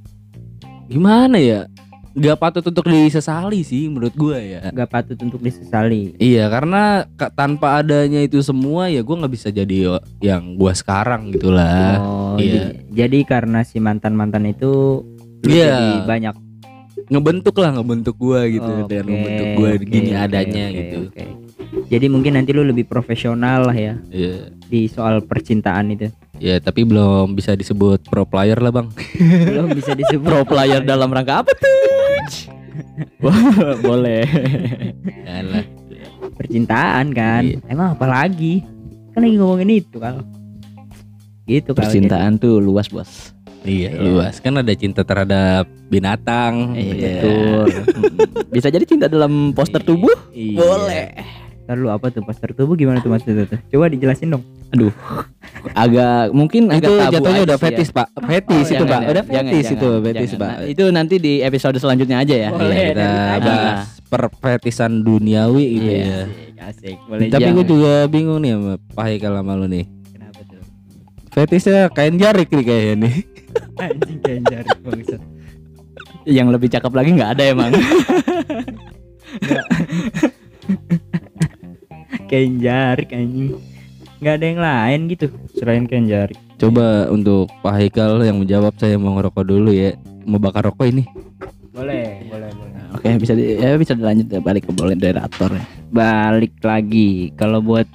Gimana 0.88 1.36
ya? 1.36 1.68
Gak 2.12 2.36
patut 2.36 2.60
untuk 2.62 2.84
disesali 2.84 3.60
sih 3.60 3.88
menurut 3.88 4.12
gua 4.12 4.36
ya. 4.36 4.68
nggak 4.68 4.84
patut 4.86 5.16
untuk 5.16 5.40
disesali 5.40 6.12
Iya 6.16 6.46
karena 6.46 7.08
ka- 7.10 7.30
tanpa 7.30 7.78
adanya 7.78 8.20
itu 8.20 8.38
semua 8.38 8.86
ya 8.86 9.00
gua 9.00 9.16
nggak 9.18 9.32
bisa 9.32 9.48
jadi 9.48 9.96
yang 10.18 10.54
gua 10.54 10.72
sekarang 10.72 11.30
gitulah. 11.30 11.96
oh 11.98 12.36
iya. 12.36 12.44
jadi, 12.44 12.58
jadi 12.90 13.18
karena 13.24 13.60
si 13.62 13.78
mantan 13.78 14.12
mantan 14.12 14.44
itu 14.44 15.00
Iya. 15.42 15.72
jadi 15.72 15.88
banyak 16.04 16.34
Ngebentuk 17.04 17.56
lah 17.56 17.72
ngebentuk 17.72 18.14
gua 18.14 18.44
gitu 18.46 18.62
Oke, 18.78 18.88
dan 18.88 19.04
ngebentuk 19.04 19.48
gua 19.54 19.68
oke, 19.70 19.84
gini 19.84 20.10
oke, 20.10 20.20
adanya 20.22 20.64
oke, 20.64 20.76
gitu. 20.76 20.98
oke. 21.06 21.24
jadi 21.88 22.06
mungkin 22.06 22.32
nanti 22.34 22.50
lu 22.50 22.62
lebih 22.62 22.84
profesional 22.84 23.66
lah 23.66 23.76
ya 23.78 23.94
Iya. 24.06 24.52
di 24.62 24.84
soal 24.86 25.20
percintaan 25.20 25.90
itu 25.90 26.12
Ya 26.36 26.58
tapi 26.58 26.82
belum 26.82 27.32
bisa 27.32 27.54
disebut 27.54 28.02
pro 28.04 28.24
player 28.24 28.58
lah 28.58 28.72
bang. 28.72 28.90
belum 29.46 29.70
bisa 29.72 29.94
disebut 29.94 30.26
Pro 30.26 30.42
player 30.42 30.82
dalam 30.82 31.06
rangka 31.06 31.38
apa 31.38 31.54
tuh? 31.54 32.01
Wah, 33.20 33.76
boleh. 33.86 34.24
Yalah. 35.22 35.64
percintaan 36.32 37.10
kan 37.10 37.42
Iya. 37.44 37.58
emang 37.66 37.92
apa 37.92 38.06
lagi 38.06 38.62
kan 39.12 39.20
lagi 39.20 39.36
ngomongin 39.36 39.70
itu 39.74 39.98
kalau 39.98 40.22
gitu 41.44 41.74
Percintaan 41.74 42.38
tuh 42.38 42.62
luas 42.62 42.86
bos. 42.88 43.34
Iya 43.62 43.90
Iya. 43.90 44.00
luas 44.00 44.38
kan 44.38 44.54
ada 44.56 44.72
cinta 44.72 45.02
terhadap 45.02 45.66
binatang. 45.86 46.74
Iya. 46.74 46.94
Betul. 47.20 47.66
Bisa 48.54 48.70
jadi 48.70 48.82
cinta 48.82 49.06
dalam 49.06 49.50
poster 49.52 49.82
tubuh? 49.82 50.14
Iya. 50.30 50.56
Boleh. 50.56 51.06
Ntar 51.62 51.76
lu 51.76 51.88
apa 51.88 52.06
tuh 52.08 52.20
poster 52.20 52.50
tubuh 52.50 52.74
gimana 52.74 52.98
tuh 52.98 53.08
maksudnya 53.08 53.46
tuh? 53.46 53.58
Coba 53.68 53.86
dijelasin 53.86 54.28
dong. 54.28 54.42
Agak 55.72 56.32
mungkin 56.32 56.66
itu 56.68 56.90
agak 56.90 57.06
tabu 57.06 57.14
jatuhnya 57.14 57.42
udah 57.44 57.54
ya. 57.54 57.62
fetis 57.62 57.88
pak. 57.88 58.06
Fetis 58.18 58.50
Oh, 58.58 58.72
itu 58.72 58.74
jangan, 58.74 58.88
pak. 58.88 58.98
ya. 58.98 59.08
udah 59.08 59.24
Jangan, 59.24 59.44
fetis 59.46 59.62
jangan, 59.62 59.72
itu 59.72 59.88
fetis 60.02 60.10
jangan. 60.28 60.40
pak. 60.40 60.50
Nah, 60.50 60.66
itu 60.66 60.84
nanti 60.90 61.14
di 61.16 61.32
episode 61.38 61.76
selanjutnya 61.76 62.16
aja 62.18 62.34
ya. 62.36 62.48
Boleh, 62.50 62.74
Iya, 62.74 62.88
kita 62.90 63.06
bahas 63.38 63.80
perfetisan 64.04 64.92
duniawi 65.00 65.64
gitu 65.72 65.86
Iya. 65.88 66.02
ya. 66.02 66.20
asik, 66.62 66.64
asik. 66.64 66.96
Boleh 67.04 67.26
tapi 67.28 67.48
gue 67.52 67.64
juga 67.64 67.92
bingung 68.06 68.38
nih 68.38 68.52
sama 68.52 68.72
Pak 68.90 69.04
Haikal 69.04 69.32
sama 69.34 69.52
lu 69.54 69.66
nih. 69.66 69.84
Kenapa 70.08 70.40
tuh? 70.42 70.62
Fetisnya 71.32 71.86
kain 71.88 72.16
jarik 72.16 72.48
nih 72.48 72.64
kayaknya 72.64 72.94
nih. 72.98 73.14
Anjing 73.82 74.18
kayak 74.20 74.40
jarik 74.48 74.78
bangsat. 74.80 75.20
Yang 76.24 76.48
lebih 76.50 76.68
cakep 76.70 76.92
lagi 76.92 77.10
nggak 77.12 77.30
ada 77.32 77.44
emang. 77.46 77.70
kayak 82.32 82.48
jarik 82.64 83.10
anjing. 83.12 83.60
Nggak 84.24 84.34
ada 84.40 84.46
yang 84.48 84.60
lain 84.64 85.00
gitu 85.12 85.26
selain 85.52 85.84
kain 85.84 86.08
jarik 86.08 86.40
coba 86.62 87.10
untuk 87.10 87.50
Pak 87.58 87.74
Haikal 87.74 88.22
yang 88.22 88.38
menjawab 88.38 88.78
saya 88.78 88.94
mau 88.94 89.18
ngerokok 89.18 89.42
dulu 89.42 89.74
ya. 89.74 89.98
Mau 90.22 90.38
bakar 90.38 90.70
rokok 90.70 90.86
ini. 90.86 91.02
Boleh 91.74 92.22
boleh 92.30 92.50
boleh. 92.54 92.70
Oke, 92.94 93.08
bisa 93.18 93.34
di, 93.34 93.58
ya 93.58 93.74
bisa 93.74 93.98
dilanjut 93.98 94.30
ya, 94.30 94.38
balik 94.38 94.70
ke 94.70 94.72
moderator 94.76 95.50
ya. 95.50 95.64
balik 95.90 96.54
lagi. 96.62 97.34
Kalau 97.34 97.58
buat 97.58 97.90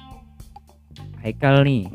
Haikal 1.24 1.64
nih. 1.64 1.88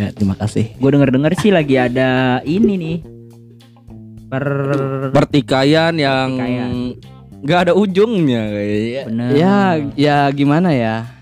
Ya, 0.00 0.08
terima 0.16 0.32
kasih. 0.32 0.72
gue 0.80 0.90
denger 0.96 1.12
denger 1.12 1.32
sih 1.36 1.52
lagi 1.52 1.76
ada 1.76 2.40
ini 2.48 2.74
nih. 2.80 2.98
Per 4.32 4.46
pertikaian 5.12 5.92
yang 5.92 6.40
nggak 7.44 7.60
ada 7.68 7.72
ujungnya 7.76 8.48
kayaknya 8.48 9.02
bener. 9.12 9.28
Ya, 9.36 9.56
ya 9.92 10.16
gimana 10.32 10.72
ya? 10.72 11.19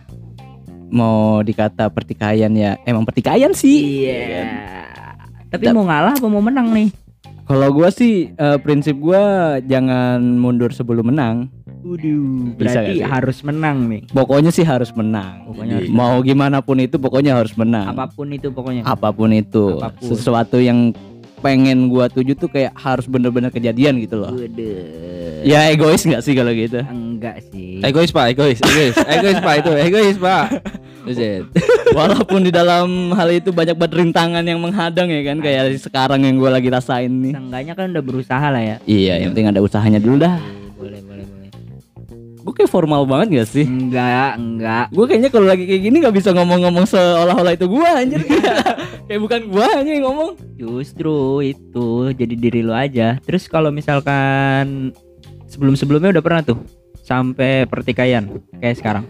Mau 0.88 1.40
dikata 1.40 1.87
pertikaian 1.88 2.48
ya, 2.51 2.81
emang 2.83 3.05
pertikaian 3.05 3.53
sih. 3.53 4.03
iya 4.03 4.59
tapi 5.48 5.64
mau 5.72 5.81
ngalah 5.83 6.12
apa 6.12 6.29
mau 6.29 6.44
menang 6.44 6.68
nih 6.70 6.88
Kalau 7.44 7.72
gua 7.72 7.88
sih 7.88 8.29
eh, 8.29 8.59
prinsip 8.61 8.92
gua 8.94 9.57
jangan 9.59 10.20
mundur 10.20 10.68
sebelum 10.68 11.09
menang. 11.09 11.48
Waduh, 11.81 12.53
Bisa 12.59 12.85
berarti 12.85 13.01
harus 13.01 13.38
menang 13.40 13.88
nih 13.88 14.03
Pokoknya 14.11 14.51
sih 14.51 14.61
harus 14.61 14.92
menang. 14.92 15.48
Pokoknya 15.48 15.81
harus 15.81 15.88
Mau 15.88 16.20
gimana 16.20 16.61
pun 16.61 16.77
itu 16.77 17.01
pokoknya 17.01 17.33
harus 17.33 17.55
menang. 17.55 17.88
apa 17.88 18.05
pun 18.07 18.29
itu 18.29 18.53
pokoknya 18.53 18.85
Apa 18.85 19.09
pun 19.09 19.33
itu, 19.33 19.81
Apa 19.81 19.96
pun. 19.96 20.05
sesuatu 20.05 20.61
yang 20.61 20.92
pengen 21.38 21.87
gua 21.87 22.11
tuju 22.11 22.35
tuh 22.35 22.51
kayak 22.51 22.74
harus 22.74 23.07
bener-bener 23.07 23.48
kejadian 23.48 23.96
gitu 23.96 24.20
loh. 24.20 24.35
Waduh. 24.35 25.46
Ya 25.46 25.70
egois 25.70 26.03
nggak 26.03 26.20
sih 26.20 26.35
kalau 26.35 26.51
gitu? 26.51 26.83
enggak 26.83 27.38
sih 27.48 27.79
egois 27.79 28.11
pak 28.11 28.31
egois 28.31 28.59
egois 28.59 28.94
egois 29.07 29.38
pak 29.38 29.55
itu 29.59 29.70
egois 29.81 30.16
pak. 30.18 30.44
Walaupun 31.90 32.40
di 32.40 32.51
dalam 32.51 32.88
hal 33.11 33.29
itu 33.31 33.49
banyak 33.49 33.73
banget 33.73 33.92
rintangan 33.99 34.42
yang 34.42 34.59
menghadang 34.59 35.07
ya 35.07 35.23
kan 35.25 35.38
kayak 35.38 35.77
sekarang 35.77 36.21
yang 36.21 36.37
gua 36.37 36.53
lagi 36.53 36.68
rasain 36.68 37.09
nih. 37.11 37.33
Seenggaknya 37.33 37.73
kan 37.73 37.87
udah 37.90 38.03
berusaha 38.03 38.47
lah 38.47 38.61
ya 38.61 38.77
Iya, 38.83 39.14
yang 39.18 39.33
penting 39.33 39.49
ada 39.49 39.61
usahanya 39.61 39.97
dulu 39.97 40.18
dah. 40.18 40.37
boleh 40.75 41.01
boleh 41.01 41.25
boleh 41.25 41.49
Gue 42.38 42.53
kayak 42.55 42.68
formal 42.68 43.05
banget 43.05 43.29
gak 43.37 43.49
sih? 43.51 43.64
enggak 43.64 44.37
enggak 44.37 44.85
Gue 44.88 45.05
kayaknya 45.05 45.29
kalau 45.29 45.47
lagi 45.47 45.64
kayak 45.64 45.83
gini 45.83 45.97
nggak 45.99 46.14
bisa 46.14 46.31
ngomong-ngomong 46.31 46.85
seolah-olah 46.85 47.53
itu 47.53 47.66
gua 47.66 47.99
anjir. 47.99 48.21
kayak 49.09 49.21
bukan 49.21 49.40
gua 49.49 49.66
aja 49.75 49.88
yang 49.88 50.05
ngomong. 50.05 50.31
justru 50.55 51.16
itu 51.42 51.88
jadi 52.12 52.35
diri 52.35 52.61
lu 52.61 52.73
aja 52.73 53.16
terus 53.18 53.47
kalau 53.47 53.68
misalkan 53.68 54.90
sebelum 55.47 55.73
sebelumnya 55.73 56.11
udah 56.11 56.21
pernah 56.21 56.42
tuh 56.42 56.59
sampai 57.01 57.64
pertikaian 57.64 58.29
kayak 58.55 58.77
sekarang 58.77 59.05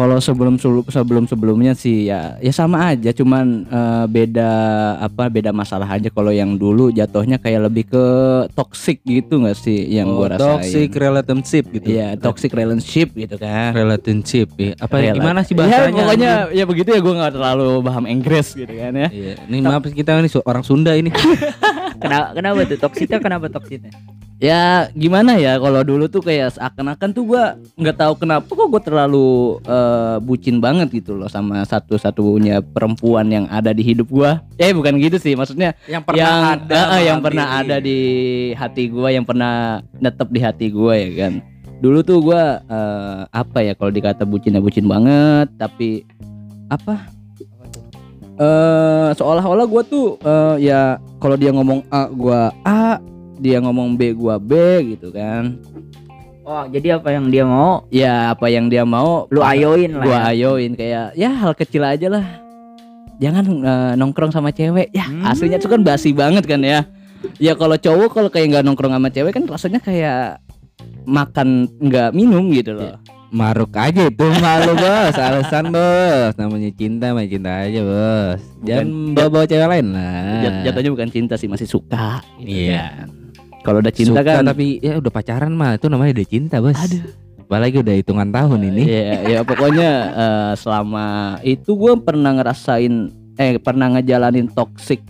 Kalau 0.00 0.16
sebelum 0.16 0.56
sebelum 0.88 1.24
sebelumnya 1.28 1.76
sih 1.76 2.08
ya 2.08 2.40
ya 2.40 2.48
sama 2.56 2.88
aja, 2.88 3.12
cuman 3.12 3.68
uh, 3.68 4.08
beda 4.08 4.50
apa 4.96 5.28
beda 5.28 5.52
masalah 5.52 5.84
aja. 5.84 6.08
Kalau 6.08 6.32
yang 6.32 6.56
dulu 6.56 6.88
jatuhnya 6.88 7.36
kayak 7.36 7.68
lebih 7.68 7.84
ke 7.92 8.06
toxic 8.56 9.04
gitu 9.04 9.44
nggak 9.44 9.60
sih 9.60 9.92
yang 9.92 10.08
oh, 10.08 10.24
gua 10.24 10.40
rasain. 10.40 10.56
Toxic 10.56 10.88
relationship 10.96 11.64
gitu. 11.68 11.88
Iya, 11.92 12.16
toxic 12.16 12.48
relationship 12.56 13.12
gitu 13.12 13.36
kan. 13.36 13.76
Relationship 13.76 14.48
ya. 14.56 14.72
Apa 14.80 15.04
Rel 15.04 15.20
gimana 15.20 15.44
sih 15.44 15.52
ya, 15.52 15.58
bahasanya? 15.60 15.84
Ya, 15.84 15.92
pokoknya 15.92 16.32
ya 16.56 16.64
begitu 16.64 16.88
ya 16.96 17.00
gua 17.04 17.14
nggak 17.20 17.34
terlalu 17.36 17.68
paham 17.84 18.04
Inggris 18.08 18.48
gitu 18.56 18.72
kan 18.72 18.92
ya. 18.96 19.08
Iya. 19.12 19.34
Ini 19.52 19.56
maaf 19.60 19.84
kita 19.84 20.16
ini 20.16 20.32
orang 20.48 20.64
Sunda 20.64 20.96
ini. 20.96 21.12
kenapa 22.02 22.32
kenapa 22.32 22.56
tuh 22.64 22.78
toksiknya 22.80 23.20
kenapa 23.20 23.52
toksiknya? 23.52 23.92
Ya 24.40 24.88
gimana 24.96 25.36
ya 25.36 25.60
kalau 25.60 25.84
dulu 25.84 26.08
tuh 26.08 26.24
kayak 26.24 26.56
seakan-akan 26.56 27.12
tuh 27.12 27.28
gua 27.28 27.60
nggak 27.76 27.96
tahu 28.00 28.12
kenapa 28.24 28.48
kok 28.48 28.68
gue 28.72 28.82
terlalu 28.88 29.60
uh, 29.68 30.16
bucin 30.24 30.64
banget 30.64 30.88
gitu 30.96 31.12
loh 31.12 31.28
sama 31.28 31.60
satu-satunya 31.68 32.64
perempuan 32.64 33.28
yang 33.28 33.44
ada 33.52 33.76
di 33.76 33.84
hidup 33.84 34.08
gua. 34.08 34.40
Eh 34.56 34.72
bukan 34.72 34.96
gitu 34.96 35.20
sih 35.20 35.36
maksudnya 35.36 35.76
yang 35.84 36.00
pernah 36.00 36.24
yang, 36.24 36.40
ada 36.56 36.80
uh, 36.88 37.00
yang 37.04 37.20
pernah 37.20 37.46
ada 37.60 37.76
di 37.84 38.00
hati 38.56 38.88
gua 38.88 39.12
yang 39.12 39.28
pernah 39.28 39.84
netep 40.00 40.28
di 40.32 40.40
hati 40.40 40.66
gua 40.72 40.96
ya 40.96 41.28
kan. 41.28 41.44
Dulu 41.84 42.00
tuh 42.00 42.18
gua 42.24 42.64
uh, 42.64 43.28
apa 43.28 43.60
ya 43.60 43.76
kalau 43.76 43.92
dikata 43.92 44.24
bucin 44.24 44.56
ya 44.56 44.64
bucin 44.64 44.88
banget 44.88 45.52
tapi 45.60 46.08
apa? 46.72 47.12
Uh, 48.40 49.12
seolah-olah 49.20 49.68
gue 49.68 49.82
tuh 49.84 50.16
uh, 50.24 50.56
ya 50.56 50.96
kalau 51.20 51.36
dia 51.36 51.52
ngomong 51.52 51.84
A 51.92 52.08
gue 52.08 52.40
A 52.64 52.96
dia 53.40 53.58
ngomong 53.64 53.96
B 53.96 54.12
gua 54.12 54.36
B 54.36 54.52
gitu 54.94 55.08
kan. 55.10 55.56
Oh 56.44 56.66
jadi 56.66 57.00
apa 57.00 57.14
yang 57.14 57.32
dia 57.32 57.44
mau? 57.48 57.86
Ya 57.88 58.34
apa 58.36 58.52
yang 58.52 58.68
dia 58.68 58.84
mau 58.84 59.24
lu 59.32 59.40
ayoin 59.40 59.96
lah 59.96 60.04
gua 60.04 60.18
ya. 60.18 60.22
ayoin 60.34 60.72
kayak 60.76 61.06
ya 61.16 61.30
hal 61.32 61.52
kecil 61.56 61.82
aja 61.86 62.10
lah. 62.12 62.26
Jangan 63.20 63.44
uh, 63.64 63.92
nongkrong 63.96 64.32
sama 64.32 64.52
cewek. 64.52 64.92
Ya 64.92 65.08
hmm. 65.08 65.24
aslinya 65.24 65.56
tuh 65.60 65.72
kan 65.72 65.80
basi 65.84 66.12
banget 66.12 66.44
kan 66.44 66.60
ya. 66.60 66.84
Ya 67.36 67.52
kalau 67.52 67.76
cowok 67.76 68.10
kalau 68.16 68.28
kayak 68.32 68.56
nggak 68.56 68.64
nongkrong 68.64 68.96
sama 68.96 69.08
cewek 69.12 69.32
kan 69.36 69.44
rasanya 69.44 69.80
kayak 69.80 70.40
makan 71.04 71.68
nggak 71.78 72.16
minum 72.16 72.48
gitu 72.50 72.74
loh. 72.76 72.96
Ya. 72.96 73.18
Maruk 73.30 73.70
aja 73.78 74.10
itu 74.10 74.26
malu 74.42 74.74
bos. 74.74 75.14
Alasan 75.14 75.70
bos. 75.70 76.34
Namanya 76.34 76.70
cinta 76.74 77.14
mah 77.14 77.28
cinta 77.30 77.62
aja 77.62 77.80
bos. 77.86 78.40
Jangan 78.66 79.14
bawa 79.14 79.28
bawa 79.30 79.44
cewek 79.46 79.68
lain 79.70 79.86
lah. 79.94 80.40
Jat, 80.42 80.54
jatuhnya 80.66 80.90
bukan 80.98 81.10
cinta 81.14 81.34
sih 81.38 81.46
masih 81.46 81.68
suka 81.70 82.24
gitu 82.42 82.74
iya. 82.74 83.06
kan. 83.06 83.19
Kalau 83.60 83.78
udah 83.84 83.92
cinta 83.92 84.20
Suka, 84.24 84.40
kan 84.40 84.44
tapi 84.48 84.80
ya 84.80 84.96
udah 84.96 85.12
pacaran 85.12 85.52
mah 85.52 85.76
itu 85.76 85.86
namanya 85.92 86.16
udah 86.16 86.28
cinta, 86.28 86.56
Bos. 86.64 86.76
Aduh. 86.80 87.04
Apalagi 87.44 87.82
udah 87.82 87.94
hitungan 87.98 88.28
tahun 88.30 88.60
ini. 88.70 88.82
Iya, 88.86 89.14
ya 89.26 89.40
pokoknya 89.42 89.90
uh, 90.14 90.52
selama 90.54 91.36
itu 91.42 91.74
gue 91.74 91.92
pernah 91.98 92.30
ngerasain 92.38 93.10
eh 93.40 93.56
pernah 93.56 93.88
ngejalanin 93.96 94.52
toxic 94.52 95.00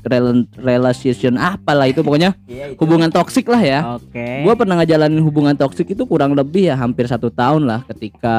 relation 0.63 1.35
apalah 1.35 1.91
itu 1.91 1.99
pokoknya 2.07 2.39
iya, 2.47 2.71
itu. 2.71 2.79
hubungan 2.79 3.11
toxic 3.11 3.45
lah 3.51 3.59
ya. 3.59 3.81
Oke. 3.99 4.15
Okay. 4.15 4.47
Gue 4.47 4.55
pernah 4.55 4.79
ngejalanin 4.79 5.19
hubungan 5.19 5.59
toxic 5.59 5.91
itu 5.91 6.07
kurang 6.07 6.39
lebih 6.39 6.71
ya 6.71 6.79
hampir 6.79 7.11
satu 7.11 7.29
tahun 7.29 7.67
lah 7.67 7.83
ketika 7.91 8.39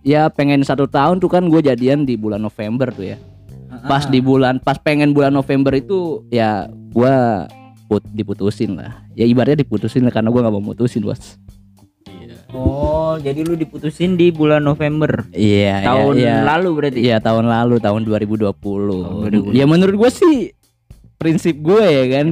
ya 0.00 0.32
pengen 0.32 0.64
satu 0.64 0.88
tahun 0.88 1.20
tuh 1.20 1.28
kan 1.28 1.44
gue 1.44 1.60
jadian 1.60 2.08
di 2.08 2.16
bulan 2.16 2.40
November 2.40 2.88
tuh 2.90 3.14
ya. 3.14 3.18
Pas 3.84 4.08
di 4.08 4.24
bulan 4.24 4.58
pas 4.64 4.80
pengen 4.80 5.12
bulan 5.12 5.30
November 5.30 5.76
itu 5.76 6.24
ya 6.32 6.64
gue 6.90 7.14
put 7.86 8.02
diputusin 8.10 8.76
lah 8.76 9.06
ya 9.14 9.24
ibaratnya 9.24 9.62
diputusin 9.62 10.02
lah 10.04 10.12
karena 10.12 10.28
gue 10.30 10.40
nggak 10.42 10.54
mau 10.54 10.64
mutusin 10.74 11.02
bos 11.02 11.38
Oh, 12.56 13.18
jadi 13.18 13.42
lu 13.42 13.58
diputusin 13.58 14.14
di 14.14 14.30
bulan 14.30 14.62
November. 14.62 15.26
Iya, 15.34 15.82
iya 15.82 15.86
tahun 15.90 16.14
iya, 16.14 16.36
lalu 16.46 16.68
berarti. 16.78 16.98
Iya, 17.02 17.16
tahun 17.18 17.50
lalu, 17.50 17.82
tahun 17.82 18.06
2020. 18.06 18.54
Oh, 18.54 19.26
2020. 19.26 19.50
Ya 19.50 19.66
menurut 19.66 19.94
gue 19.98 20.10
sih 20.14 20.34
prinsip 21.16 21.56
gue 21.64 21.80
ya 21.80 22.04
kan? 22.12 22.26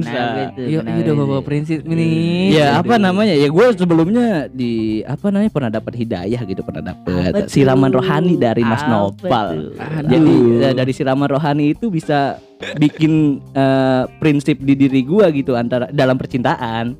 Iya 0.55 0.81
iya 0.85 1.11
udah 1.11 1.25
bawa 1.25 1.41
prinsip 1.41 1.81
ini 1.89 2.53
ya 2.53 2.77
apa 2.77 3.01
namanya? 3.01 3.33
Ya 3.33 3.49
gue 3.49 3.65
sebelumnya 3.73 4.45
di 4.49 5.01
apa 5.03 5.33
namanya 5.33 5.51
pernah 5.51 5.71
dapat 5.73 5.93
hidayah 5.97 6.41
gitu 6.45 6.61
pernah 6.61 6.93
dapat 6.93 7.49
siraman 7.49 7.89
rohani 7.89 8.37
dari 8.37 8.61
Mas 8.61 8.85
Nopal. 8.85 9.73
jadi 10.05 10.35
ya, 10.61 10.69
dari 10.77 10.91
siraman 10.93 11.29
rohani 11.29 11.73
itu 11.73 11.89
bisa 11.89 12.37
bikin 12.77 13.41
uh, 13.57 14.05
prinsip 14.21 14.61
di 14.61 14.77
diri 14.77 15.01
gue 15.01 15.25
gitu 15.33 15.57
antara 15.57 15.89
dalam 15.89 16.15
percintaan. 16.15 16.93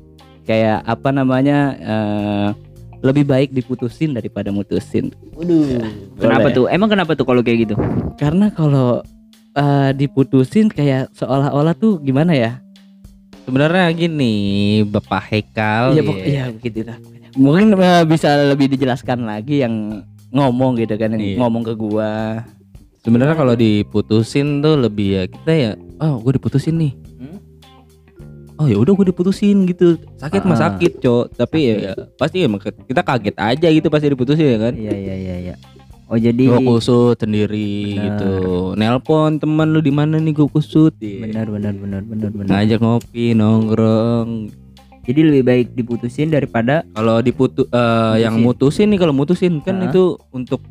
Kayak 0.46 0.86
apa 0.86 1.10
namanya 1.10 1.58
uh, 1.82 2.48
lebih 3.02 3.26
baik 3.26 3.50
diputusin 3.54 4.14
daripada 4.14 4.50
mutusin. 4.50 5.14
Waduh. 5.38 5.86
Kenapa 6.18 6.50
tuh? 6.50 6.66
Emang 6.66 6.90
kenapa 6.90 7.14
tuh 7.14 7.26
kalau 7.26 7.42
kayak 7.42 7.66
gitu? 7.66 7.74
Karena 8.18 8.50
kalau 8.50 9.02
uh, 9.56 9.90
diputusin 9.96 10.68
kayak 10.68 11.10
seolah-olah 11.16 11.72
tuh 11.74 11.98
gimana 12.04 12.36
ya? 12.36 12.60
Sebenarnya 13.48 13.88
gini, 13.94 14.34
Bapak 14.84 15.32
Hekal. 15.32 15.96
Iya, 15.96 16.02
ya, 16.02 16.24
ya 16.26 16.44
begitu 16.52 16.84
lah. 16.84 16.98
Mungkin 17.36 17.74
uh, 17.78 18.04
bisa 18.04 18.32
lebih 18.52 18.70
dijelaskan 18.74 19.24
lagi 19.24 19.64
yang 19.64 20.02
ngomong 20.34 20.76
gitu 20.82 20.98
kan, 20.98 21.14
yang 21.14 21.22
iya. 21.22 21.38
ngomong 21.40 21.62
ke 21.64 21.72
gua. 21.78 22.42
Sebenarnya 23.06 23.38
kalau 23.38 23.54
diputusin 23.54 24.58
tuh 24.58 24.74
lebih 24.74 25.08
ya 25.14 25.22
kita 25.30 25.52
ya, 25.54 25.70
oh 26.02 26.18
gue 26.26 26.42
diputusin 26.42 26.74
nih. 26.74 26.92
Hmm? 27.22 27.38
Oh 28.58 28.66
ya 28.66 28.82
udah 28.82 28.98
gue 28.98 29.14
diputusin 29.14 29.62
gitu. 29.70 29.94
Sakit 30.18 30.42
ah. 30.42 30.46
mah 30.50 30.58
sakit, 30.58 30.92
Cok. 30.98 31.38
Tapi 31.38 31.58
ya, 31.70 31.74
ya 31.78 31.92
pasti 32.18 32.42
ya 32.42 32.50
kita 32.82 33.06
kaget 33.06 33.36
aja 33.38 33.68
gitu 33.70 33.86
pasti 33.94 34.10
diputusin 34.10 34.46
ya 34.50 34.58
kan. 34.58 34.74
Iya 34.74 34.94
iya 34.98 35.14
iya 35.14 35.34
iya. 35.38 35.54
Oh 36.06 36.14
jadi 36.14 36.38
gue 36.38 36.62
kusut 36.62 37.18
sendiri 37.18 37.98
bener. 37.98 38.04
gitu. 38.14 38.34
Nelpon 38.78 39.42
teman 39.42 39.74
lu 39.74 39.82
di 39.82 39.90
mana 39.90 40.22
nih 40.22 40.38
gue 40.38 40.46
kusut. 40.46 40.94
Yeah. 41.02 41.26
Benar 41.26 41.50
benar 41.50 41.74
benar 41.74 42.02
benar 42.06 42.30
benar. 42.30 42.50
Ngajak 42.54 42.78
ngopi, 42.78 43.34
nongkrong. 43.34 44.54
Jadi 45.02 45.20
lebih 45.22 45.42
baik 45.42 45.66
diputusin 45.74 46.30
daripada 46.30 46.86
kalau 46.94 47.18
diputu 47.18 47.66
uh, 47.74 48.14
yang 48.18 48.38
mutusin 48.38 48.90
nih 48.94 49.02
kalau 49.02 49.14
mutusin 49.14 49.58
kan 49.62 49.82
uh 49.82 49.90
itu 49.90 50.18
untuk 50.30 50.62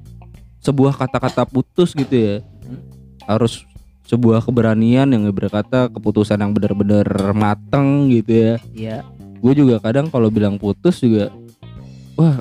sebuah 0.64 0.96
kata-kata 0.96 1.44
putus 1.44 1.92
gitu 1.92 2.16
ya. 2.16 2.36
Hmm? 2.64 2.80
Harus 3.28 3.68
sebuah 4.08 4.40
keberanian 4.40 5.12
yang 5.12 5.28
berkata 5.36 5.92
keputusan 5.92 6.40
yang 6.40 6.56
benar-benar 6.56 7.08
mateng 7.36 8.08
gitu 8.08 8.32
ya. 8.32 8.54
Iya. 8.72 8.98
Gue 9.44 9.52
juga 9.52 9.84
kadang 9.84 10.08
kalau 10.08 10.32
bilang 10.32 10.56
putus 10.56 11.04
juga 11.04 11.28
wah 12.16 12.40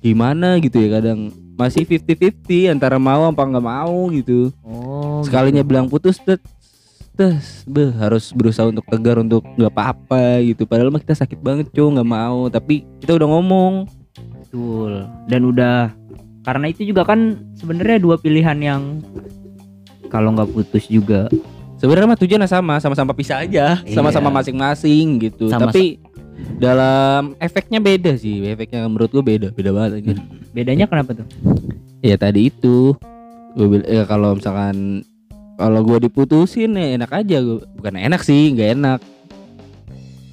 gimana 0.00 0.56
gitu 0.64 0.80
ya 0.80 0.96
kadang 0.96 1.41
masih 1.56 1.84
50-50 1.84 2.72
antara 2.72 2.96
mau 2.96 3.28
apa 3.28 3.42
nggak 3.42 3.66
mau 3.66 4.08
gitu. 4.10 4.52
Oh. 4.64 5.20
Sekalinya 5.24 5.62
gitu. 5.62 5.70
bilang 5.70 5.86
putus 5.88 6.18
tes 6.22 6.40
tes 7.12 7.68
be 7.68 7.92
harus 8.00 8.32
berusaha 8.32 8.72
untuk 8.72 8.88
tegar 8.88 9.20
untuk 9.20 9.44
nggak 9.56 9.72
apa-apa 9.72 10.40
gitu. 10.42 10.64
Padahal 10.64 10.90
mah 10.90 11.02
kita 11.02 11.16
sakit 11.16 11.38
banget 11.40 11.68
cuy 11.70 11.88
nggak 11.92 12.08
mau 12.08 12.48
tapi 12.48 12.84
kita 13.00 13.16
udah 13.16 13.28
ngomong. 13.28 13.74
Betul. 14.40 15.06
Dan 15.28 15.48
udah 15.48 15.92
karena 16.42 16.66
itu 16.68 16.82
juga 16.82 17.06
kan 17.06 17.38
sebenarnya 17.54 18.02
dua 18.02 18.18
pilihan 18.18 18.58
yang 18.58 18.82
kalau 20.10 20.34
nggak 20.34 20.50
putus 20.50 20.90
juga 20.90 21.30
sebenarnya 21.78 22.14
mah 22.14 22.20
tujuannya 22.20 22.50
sama 22.50 22.74
sama-sama 22.82 23.14
pisah 23.14 23.46
aja 23.46 23.78
iya. 23.82 23.94
sama-sama 23.94 24.28
masing-masing 24.28 25.22
gitu 25.22 25.46
sama 25.48 25.70
tapi 25.70 26.02
dalam 26.58 27.34
efeknya 27.42 27.78
beda 27.82 28.14
sih 28.14 28.42
efeknya 28.46 28.86
menurut 28.86 29.10
gue 29.10 29.24
beda 29.24 29.48
beda 29.50 29.70
banget 29.74 29.92
aja 30.02 30.12
hmm. 30.16 30.54
bedanya 30.54 30.86
kenapa 30.86 31.18
tuh 31.18 31.26
ya 32.02 32.14
tadi 32.18 32.50
itu 32.50 32.94
gue 33.56 33.66
bilang 33.68 33.88
ya 33.88 34.02
kalau 34.08 34.36
misalkan 34.36 35.06
kalau 35.60 35.80
gue 35.84 36.08
diputusin 36.08 36.74
ya 36.74 36.96
enak 36.98 37.10
aja 37.12 37.36
gue 37.42 37.62
bukan 37.78 37.94
enak 37.98 38.20
sih 38.24 38.52
nggak 38.56 38.70
enak 38.78 39.00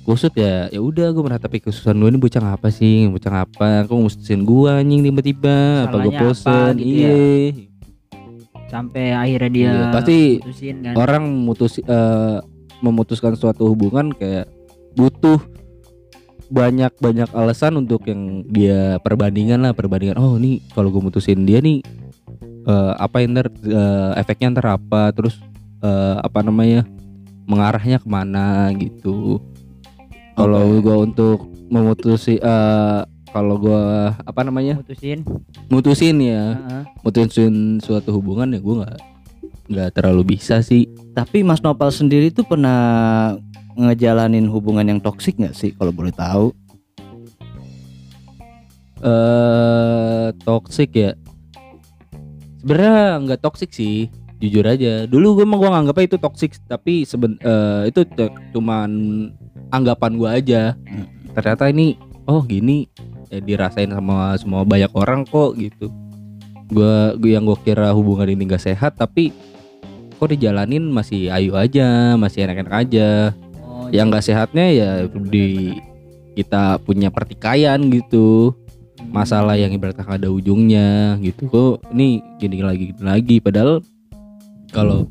kusut 0.10 0.34
ya 0.34 0.65
ya 0.74 0.82
udah 0.82 1.13
gue 1.13 1.22
tapi 1.38 1.62
khususan 1.62 2.02
gue 2.02 2.10
ini 2.10 2.17
bocah 2.17 2.58
apa 2.58 2.74
sih 2.74 3.06
bocah 3.06 3.45
apa 3.45 3.86
aku 3.86 4.10
mutusin 4.10 4.41
gue 4.41 4.72
anjing 4.74 5.06
tiba-tiba 5.06 5.86
apa 5.86 5.95
gue 6.02 6.13
bosan 6.17 6.74
gitu 6.82 7.06
ya? 7.06 7.13
iya 7.13 7.13
ya? 7.13 7.69
sampai 8.69 9.06
akhirnya 9.13 9.50
dia 9.50 9.69
iya, 9.69 9.86
pasti 9.93 10.19
kan? 10.41 10.93
orang 10.98 11.24
mutus 11.30 11.78
uh, 11.86 12.41
memutuskan 12.82 13.38
suatu 13.38 13.69
hubungan 13.69 14.10
kayak 14.13 14.50
butuh 14.98 15.38
banyak 16.49 16.93
banyak 16.97 17.29
alasan 17.31 17.77
untuk 17.77 18.09
yang 18.09 18.41
dia 18.49 18.97
perbandingan 19.05 19.62
lah 19.62 19.73
perbandingan 19.77 20.17
oh 20.17 20.35
nih 20.41 20.59
kalau 20.73 20.89
gue 20.89 21.01
mutusin 21.01 21.45
dia 21.45 21.62
nih 21.62 21.85
uh, 22.65 22.97
apa 22.97 23.21
yang 23.21 23.38
ntar 23.38 23.47
uh, 23.69 24.17
efeknya 24.17 24.57
ntar 24.57 24.81
apa 24.81 25.13
terus 25.13 25.38
uh, 25.85 26.17
apa 26.25 26.41
namanya 26.41 26.89
mengarahnya 27.45 28.01
ke 28.01 28.07
mana 28.09 28.73
gitu 28.77 29.38
kalau 30.33 30.73
okay. 30.73 30.81
gue 30.81 30.95
untuk 30.97 31.38
memutusi 31.69 32.41
uh, 32.41 33.05
kalau 33.29 33.62
gue 33.62 33.83
apa 34.25 34.41
namanya 34.41 34.81
mutusin 34.81 35.21
mutusin 35.69 36.17
ya 36.17 36.57
uh-huh. 36.57 36.83
mutusin 37.05 37.77
suatu 37.77 38.09
hubungan 38.17 38.57
ya 38.57 38.59
gue 38.62 38.75
nggak 38.81 38.99
nggak 39.69 39.89
terlalu 39.93 40.33
bisa 40.38 40.65
sih 40.65 40.89
tapi 41.13 41.45
Mas 41.45 41.62
Nopal 41.62 41.93
sendiri 41.93 42.33
tuh 42.33 42.41
pernah 42.41 43.38
ngejalanin 43.80 44.52
hubungan 44.52 44.84
yang 44.84 45.00
toksik 45.00 45.39
nggak 45.39 45.56
sih 45.56 45.72
kalau 45.72 45.96
boleh 45.96 46.12
tahu? 46.12 46.52
Eh 49.00 49.08
uh, 49.08 50.28
toksik 50.44 50.92
ya. 50.92 51.15
sebenarnya 52.60 53.24
nggak 53.24 53.39
toxic 53.39 53.72
sih 53.72 54.12
jujur 54.39 54.63
aja 54.63 55.04
dulu 55.04 55.39
gue 55.39 55.46
emang 55.48 55.60
gue 55.60 55.70
nganggapnya 55.72 56.06
itu 56.15 56.18
toxic 56.20 56.52
tapi 56.68 57.04
seben 57.04 57.36
uh, 57.44 57.84
itu 57.84 58.08
cuman 58.56 58.92
anggapan 59.72 60.15
gue 60.15 60.30
aja 60.32 60.62
hmm. 60.76 61.36
ternyata 61.36 61.68
ini 61.68 62.00
oh 62.24 62.39
gini 62.44 62.88
ya 63.28 63.44
dirasain 63.44 63.92
sama 63.92 64.34
semua 64.39 64.63
banyak 64.63 64.89
orang 64.96 65.28
kok 65.28 65.60
gitu 65.60 65.92
gue 66.72 67.20
gue 67.20 67.32
yang 67.36 67.44
gue 67.44 67.60
kira 67.68 67.92
hubungan 67.92 68.32
ini 68.32 68.48
gak 68.48 68.63
sehat 68.63 68.96
tapi 68.96 69.36
kok 70.15 70.32
dijalanin 70.32 70.88
masih 70.88 71.28
ayu 71.36 71.60
aja 71.60 72.15
masih 72.15 72.48
enak-enak 72.48 72.76
aja 72.88 73.36
yang 73.89 74.13
gak 74.13 74.25
sehatnya 74.25 74.65
ya 74.69 74.91
di 75.10 75.78
kita 76.38 76.80
punya 76.84 77.12
pertikaian 77.12 77.80
gitu. 77.91 78.56
Masalah 79.10 79.56
yang 79.56 79.71
ibaratnya 79.71 80.04
ada 80.06 80.28
ujungnya 80.28 81.15
gitu. 81.23 81.47
Kok 81.47 81.95
ini 81.95 82.19
gini 82.38 82.60
lagi 82.60 82.91
gini 82.91 83.04
lagi. 83.04 83.36
Padahal 83.39 83.80
kalau 84.69 85.08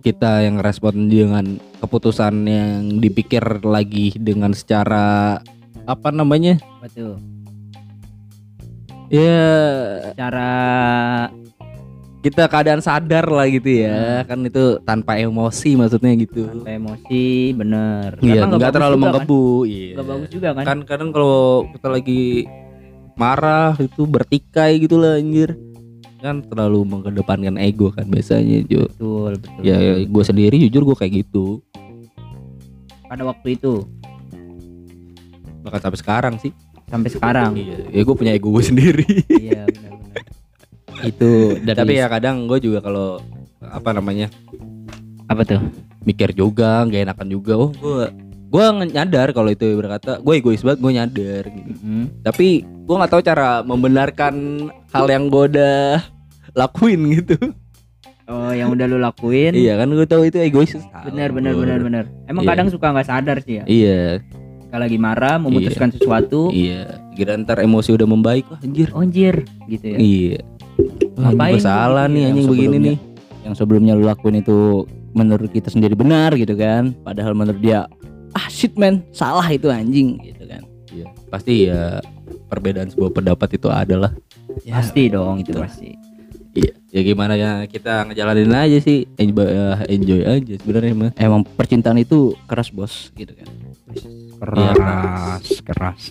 kita 0.00 0.44
yang 0.44 0.58
respon 0.58 1.08
dengan 1.08 1.60
keputusan 1.80 2.34
yang 2.48 2.98
dipikir 2.98 3.62
lagi 3.64 4.12
dengan 4.18 4.52
secara 4.52 5.38
apa 5.86 6.08
namanya? 6.10 6.58
Betul. 6.82 7.20
Ya, 9.10 9.42
cara 10.14 10.52
kita 12.20 12.52
keadaan 12.52 12.84
sadar 12.84 13.24
lah 13.32 13.48
gitu 13.48 13.84
ya. 13.84 14.20
Hmm. 14.20 14.28
kan 14.28 14.38
itu 14.44 14.64
tanpa 14.84 15.16
emosi 15.16 15.72
maksudnya 15.76 16.12
gitu. 16.20 16.44
Tanpa 16.44 16.70
emosi 16.76 17.56
bener. 17.56 18.20
Iya 18.20 18.44
nggak 18.44 18.72
terlalu 18.76 18.96
menggebu 19.00 19.44
kan? 19.64 19.72
iya. 19.72 19.94
Bagus 19.96 20.28
juga 20.28 20.48
kan? 20.52 20.64
Kan 20.68 20.78
kadang 20.84 21.10
kalau 21.16 21.64
kita 21.72 21.88
lagi 21.88 22.44
marah 23.16 23.72
itu 23.80 24.04
bertikai 24.04 24.84
gitu 24.84 25.00
lah 25.00 25.16
anjir. 25.16 25.56
Kan 26.20 26.44
terlalu 26.44 26.84
mengedepankan 26.84 27.56
ego 27.56 27.88
kan 27.88 28.04
biasanya 28.04 28.68
Jo. 28.68 28.84
Betul 28.92 29.40
betul. 29.40 29.60
Ya, 29.64 29.76
ya 29.80 29.92
gue 30.04 30.24
sendiri 30.24 30.56
jujur 30.68 30.92
gue 30.92 30.96
kayak 31.00 31.24
gitu. 31.24 31.64
Pada 33.08 33.24
waktu 33.24 33.56
itu? 33.56 33.88
Bahkan 35.64 35.80
sampai 35.80 35.98
sekarang 35.98 36.34
sih. 36.36 36.52
Sampai 36.84 37.08
sekarang? 37.08 37.56
Iya 37.56 37.88
ya 37.88 38.00
gue 38.04 38.16
punya 38.16 38.36
ego 38.36 38.52
gue 38.52 38.64
sendiri. 38.68 39.08
Iya 39.32 39.64
benar-benar 39.64 40.39
itu 41.04 41.56
dari... 41.64 41.78
tapi 41.78 41.92
ya 41.96 42.06
kadang 42.08 42.44
gue 42.48 42.58
juga 42.60 42.84
kalau 42.84 43.20
apa 43.60 43.90
namanya 43.92 44.28
apa 45.30 45.46
tuh? 45.46 45.62
mikir 46.00 46.32
juga 46.32 46.80
gak 46.88 47.12
enakan 47.12 47.28
juga 47.28 47.60
oh 47.60 47.70
gue 47.76 48.08
gue 48.50 48.64
nyadar 48.90 49.30
kalau 49.30 49.52
itu 49.52 49.78
berkata 49.78 50.18
gue 50.18 50.34
egois 50.34 50.64
banget 50.64 50.80
gue 50.82 50.92
nyadar 50.96 51.42
gitu. 51.46 51.72
Hmm. 51.86 52.06
tapi 52.24 52.66
gue 52.66 52.96
nggak 52.98 53.12
tahu 53.14 53.22
cara 53.22 53.62
membenarkan 53.62 54.34
hal 54.90 55.06
yang 55.06 55.30
gue 55.30 55.44
udah 55.54 56.02
lakuin 56.58 57.00
gitu. 57.14 57.38
Oh 58.30 58.50
yang 58.54 58.70
udah 58.74 58.86
lu 58.86 58.98
lakuin? 58.98 59.54
Iya 59.54 59.78
kan 59.78 59.90
gue 59.90 60.06
tahu 60.06 60.26
itu 60.26 60.38
egois. 60.38 60.74
Benar 61.06 61.30
benar 61.30 61.54
benar 61.54 61.78
benar 61.78 62.04
emang 62.26 62.42
iya. 62.46 62.50
kadang 62.50 62.66
suka 62.70 62.90
nggak 62.90 63.06
sadar 63.06 63.38
sih 63.42 63.62
ya? 63.62 63.64
Iya. 63.70 64.02
Kalau 64.70 64.82
lagi 64.86 64.98
marah 64.98 65.38
memutuskan 65.38 65.90
iya. 65.90 65.94
sesuatu. 65.98 66.40
Iya. 66.50 66.82
Kira 67.14 67.38
ntar 67.38 67.62
emosi 67.62 67.90
udah 67.94 68.08
membaik 68.10 68.50
wah 68.50 68.58
anjir. 68.62 68.88
Oh, 68.94 69.02
anjir 69.02 69.46
gitu 69.70 69.86
ya? 69.94 69.98
Iya 69.98 70.40
ngapain? 71.16 71.60
salah 71.60 72.06
nih 72.08 72.32
anjing 72.32 72.46
begini 72.48 72.76
nih. 72.78 72.96
Yang 73.44 73.54
sebelumnya 73.64 73.96
lu 73.96 74.04
lakuin 74.04 74.40
itu 74.40 74.84
menurut 75.16 75.50
kita 75.50 75.72
sendiri 75.72 75.96
benar 75.96 76.36
gitu 76.36 76.54
kan. 76.54 76.92
Padahal 77.02 77.32
menurut 77.34 77.60
dia 77.60 77.88
ah 78.36 78.46
shit 78.48 78.76
man. 78.76 79.02
Salah 79.10 79.46
itu 79.50 79.68
anjing 79.68 80.20
gitu 80.22 80.44
kan. 80.46 80.62
Iya 80.90 81.06
pasti 81.30 81.70
ya 81.70 82.02
perbedaan 82.50 82.90
sebuah 82.90 83.10
pendapat 83.14 83.56
itu 83.56 83.68
adalah. 83.70 84.12
Ya, 84.66 84.82
pasti 84.82 85.06
dong 85.08 85.40
itu 85.40 85.54
pasti. 85.54 85.94
Iya 86.50 86.74
ya 86.90 87.00
gimana 87.06 87.38
ya 87.38 87.64
kita 87.70 88.10
ngejalanin 88.10 88.50
aja 88.50 88.78
sih. 88.82 89.06
Enjoy, 89.16 89.46
uh, 89.46 89.78
enjoy 89.86 90.20
aja 90.26 90.54
sebenarnya 90.58 90.92
mah 90.98 91.12
emang 91.14 91.46
percintaan 91.46 91.98
itu 92.02 92.34
keras 92.50 92.74
bos 92.74 93.14
gitu 93.14 93.30
kan. 93.34 93.46
Keras 94.40 95.42
ya, 95.46 95.62
keras. 95.62 96.02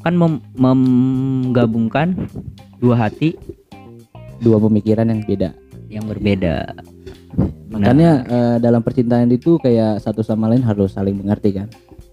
Kan 0.00 0.14
mem 0.16 0.40
menggabungkan 0.56 2.16
dua 2.80 2.96
hati 2.96 3.36
dua 4.40 4.58
pemikiran 4.58 5.06
yang 5.08 5.22
beda 5.22 5.50
yang 5.90 6.04
berbeda 6.08 6.74
Makanya 7.70 8.10
nah. 8.26 8.34
uh, 8.34 8.56
dalam 8.58 8.82
percintaan 8.82 9.30
itu 9.30 9.56
kayak 9.62 10.02
satu 10.02 10.26
sama 10.26 10.50
lain 10.50 10.66
harus 10.66 10.90
saling 10.90 11.14
mengerti 11.14 11.54
kan. 11.54 11.70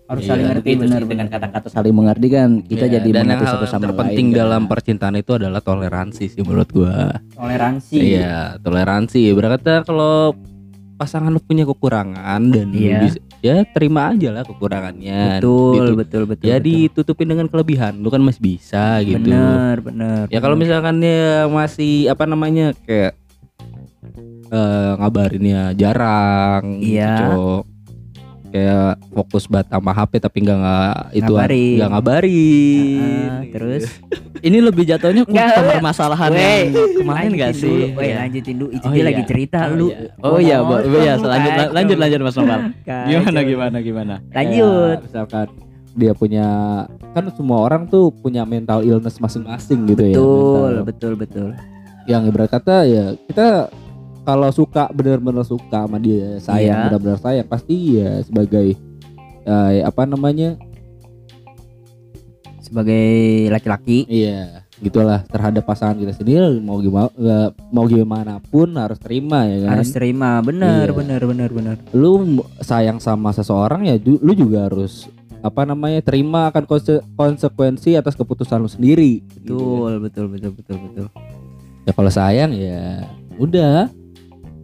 Harus 0.08 0.24
iya, 0.24 0.30
saling 0.32 0.46
mengerti 0.48 0.72
benar 0.80 1.02
dengan 1.04 1.28
kata-kata 1.28 1.68
saling 1.68 1.92
mengerti 1.92 2.28
kan 2.32 2.50
kita 2.63 2.86
yeah. 2.88 2.96
jadi 3.02 3.10
Dan 3.12 3.22
mengerti 3.28 3.46
satu 3.50 3.66
sama 3.68 3.82
lain. 3.82 3.88
terpenting 3.92 4.28
kan. 4.32 4.38
dalam 4.40 4.62
percintaan 4.70 5.16
itu 5.20 5.32
adalah 5.36 5.60
toleransi 5.60 6.26
sih 6.30 6.42
menurut 6.46 6.70
gua. 6.70 7.12
Toleransi. 7.34 7.98
Iya, 7.98 8.62
toleransi. 8.62 9.22
Berkata 9.34 9.82
kalau 9.84 10.38
pasangan 10.96 11.34
lu 11.34 11.42
punya 11.42 11.66
kekurangan 11.66 12.42
dan 12.54 12.68
iya. 12.72 13.02
bisa, 13.02 13.20
ya 13.41 13.63
terima 13.69 14.12
aja 14.13 14.30
lah 14.34 14.43
kekurangannya. 14.43 15.39
Betul 15.39 15.73
gitu. 15.73 15.93
betul 15.95 16.23
betul 16.26 16.47
ya 16.50 16.58
betul. 16.58 16.67
ditutupin 16.67 17.28
dengan 17.30 17.47
kelebihan. 17.47 17.93
Lu 18.02 18.10
kan 18.10 18.21
masih 18.21 18.41
bisa 18.41 19.02
gitu. 19.06 19.21
Benar 19.21 19.82
benar 19.82 20.23
ya 20.34 20.39
kalau 20.41 20.58
misalkan 20.58 21.02
dia 21.02 21.45
masih 21.47 22.10
apa 22.10 22.23
namanya 22.26 22.73
kayak 22.86 23.17
uh, 24.52 25.00
ngabarinnya 25.00 25.76
jarang 25.76 26.80
iya. 26.80 27.15
gitu, 27.28 27.67
kayak 28.58 28.98
fokus 29.13 29.46
banget 29.46 29.67
sama 29.70 29.91
HP 29.93 30.12
tapi 30.17 30.38
nggak 30.41 30.58
nggak 30.58 30.96
itu 31.13 31.34
nggak 31.78 31.89
ngabarin. 31.93 33.30
Uh, 33.30 33.41
terus? 33.54 33.84
Ini 34.48 34.58
lebih 34.62 34.84
jatuhnya 34.86 35.26
ke 35.26 35.34
permasalahan 35.78 36.30
yang 36.30 36.70
kemarin 37.02 37.32
gak 37.34 37.54
sih? 37.58 37.93
dulu, 37.93 38.06
ya. 38.06 38.15
lanjutin 38.22 38.56
dulu. 38.58 38.70
Itu 38.70 38.86
oh, 38.86 38.93
dia 38.93 39.02
iya. 39.02 39.10
lagi 39.10 39.24
cerita 39.26 39.60
oh, 39.65 39.74
lu. 39.74 39.88
iya. 39.89 39.98
oh 40.22 40.38
iya 40.38 40.58
oh, 40.62 40.80
iya 41.02 41.13
lanjut 41.17 41.54
lanjut 41.74 41.98
lanjut 41.98 42.20
Mas 42.22 42.36
Noval. 42.38 42.60
Gimana 42.86 43.39
gimana 43.41 43.78
gimana? 43.82 44.15
Lanjut. 44.34 44.98
Misalkan 45.06 45.48
dia 45.98 46.13
punya 46.13 46.48
kan 47.17 47.26
semua 47.34 47.65
orang 47.65 47.89
tuh 47.89 48.13
punya 48.13 48.46
mental 48.46 48.86
illness 48.86 49.17
masing-masing 49.17 49.89
gitu 49.89 50.06
betul, 50.06 50.13
ya 50.13 50.22
betul 50.22 50.74
betul 50.86 51.13
betul. 51.17 51.50
Yang 52.06 52.22
ibarat 52.30 52.50
kata 52.54 52.76
ya 52.86 53.06
kita 53.26 53.74
kalau 54.28 54.52
suka 54.52 54.92
benar-benar 54.92 55.48
suka 55.48 55.88
sama 55.88 56.04
dia 56.04 56.36
sayang 56.44 56.76
yeah. 56.76 56.84
benar-benar 56.92 57.20
sayang 57.24 57.48
pasti 57.48 57.96
ya 57.96 58.20
sebagai 58.28 58.76
uh, 59.48 59.88
apa 59.88 60.04
namanya 60.04 60.60
sebagai 62.60 63.48
laki-laki 63.48 64.04
iya 64.12 64.68
gitulah 64.84 65.24
terhadap 65.32 65.63
pasangan 65.63 65.96
kita 65.96 66.12
sendiri 66.12 66.60
mau 66.60 66.84
gimana 66.84 67.08
gak, 67.16 67.50
mau 67.72 67.88
gimana 67.88 68.44
pun 68.44 68.68
harus 68.76 69.00
terima 69.00 69.48
ya 69.48 69.63
kan 69.63 69.80
harus 69.80 69.96
terima 69.96 70.44
benar 70.44 70.92
iya. 70.92 70.94
benar 70.94 71.22
benar 71.24 71.50
benar 71.50 71.76
lu 71.96 72.44
sayang 72.60 73.00
sama 73.00 73.32
seseorang 73.32 73.88
ya 73.88 73.96
lu 74.04 74.36
juga 74.36 74.68
harus 74.68 75.08
apa 75.40 75.63
namanya 75.63 76.04
terima 76.04 76.52
akan 76.52 76.68
konse 76.68 77.00
konsekuensi 77.16 77.96
atas 77.96 78.20
keputusan 78.20 78.60
lu 78.60 78.68
sendiri 78.68 79.24
betul 79.24 79.48
gitu. 79.48 80.04
betul 80.04 80.26
betul 80.30 80.52
betul 80.52 80.78
betul 80.84 81.08
ya 81.88 81.92
kalau 81.96 82.12
sayang 82.12 82.52
ya 82.52 83.08
udah 83.40 83.88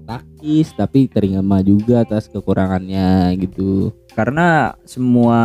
takis 0.03 0.75
tapi 0.75 1.07
terima 1.07 1.63
juga 1.63 2.03
atas 2.03 2.27
kekurangannya 2.29 3.33
gitu. 3.39 3.95
Karena 4.13 4.77
semua 4.85 5.39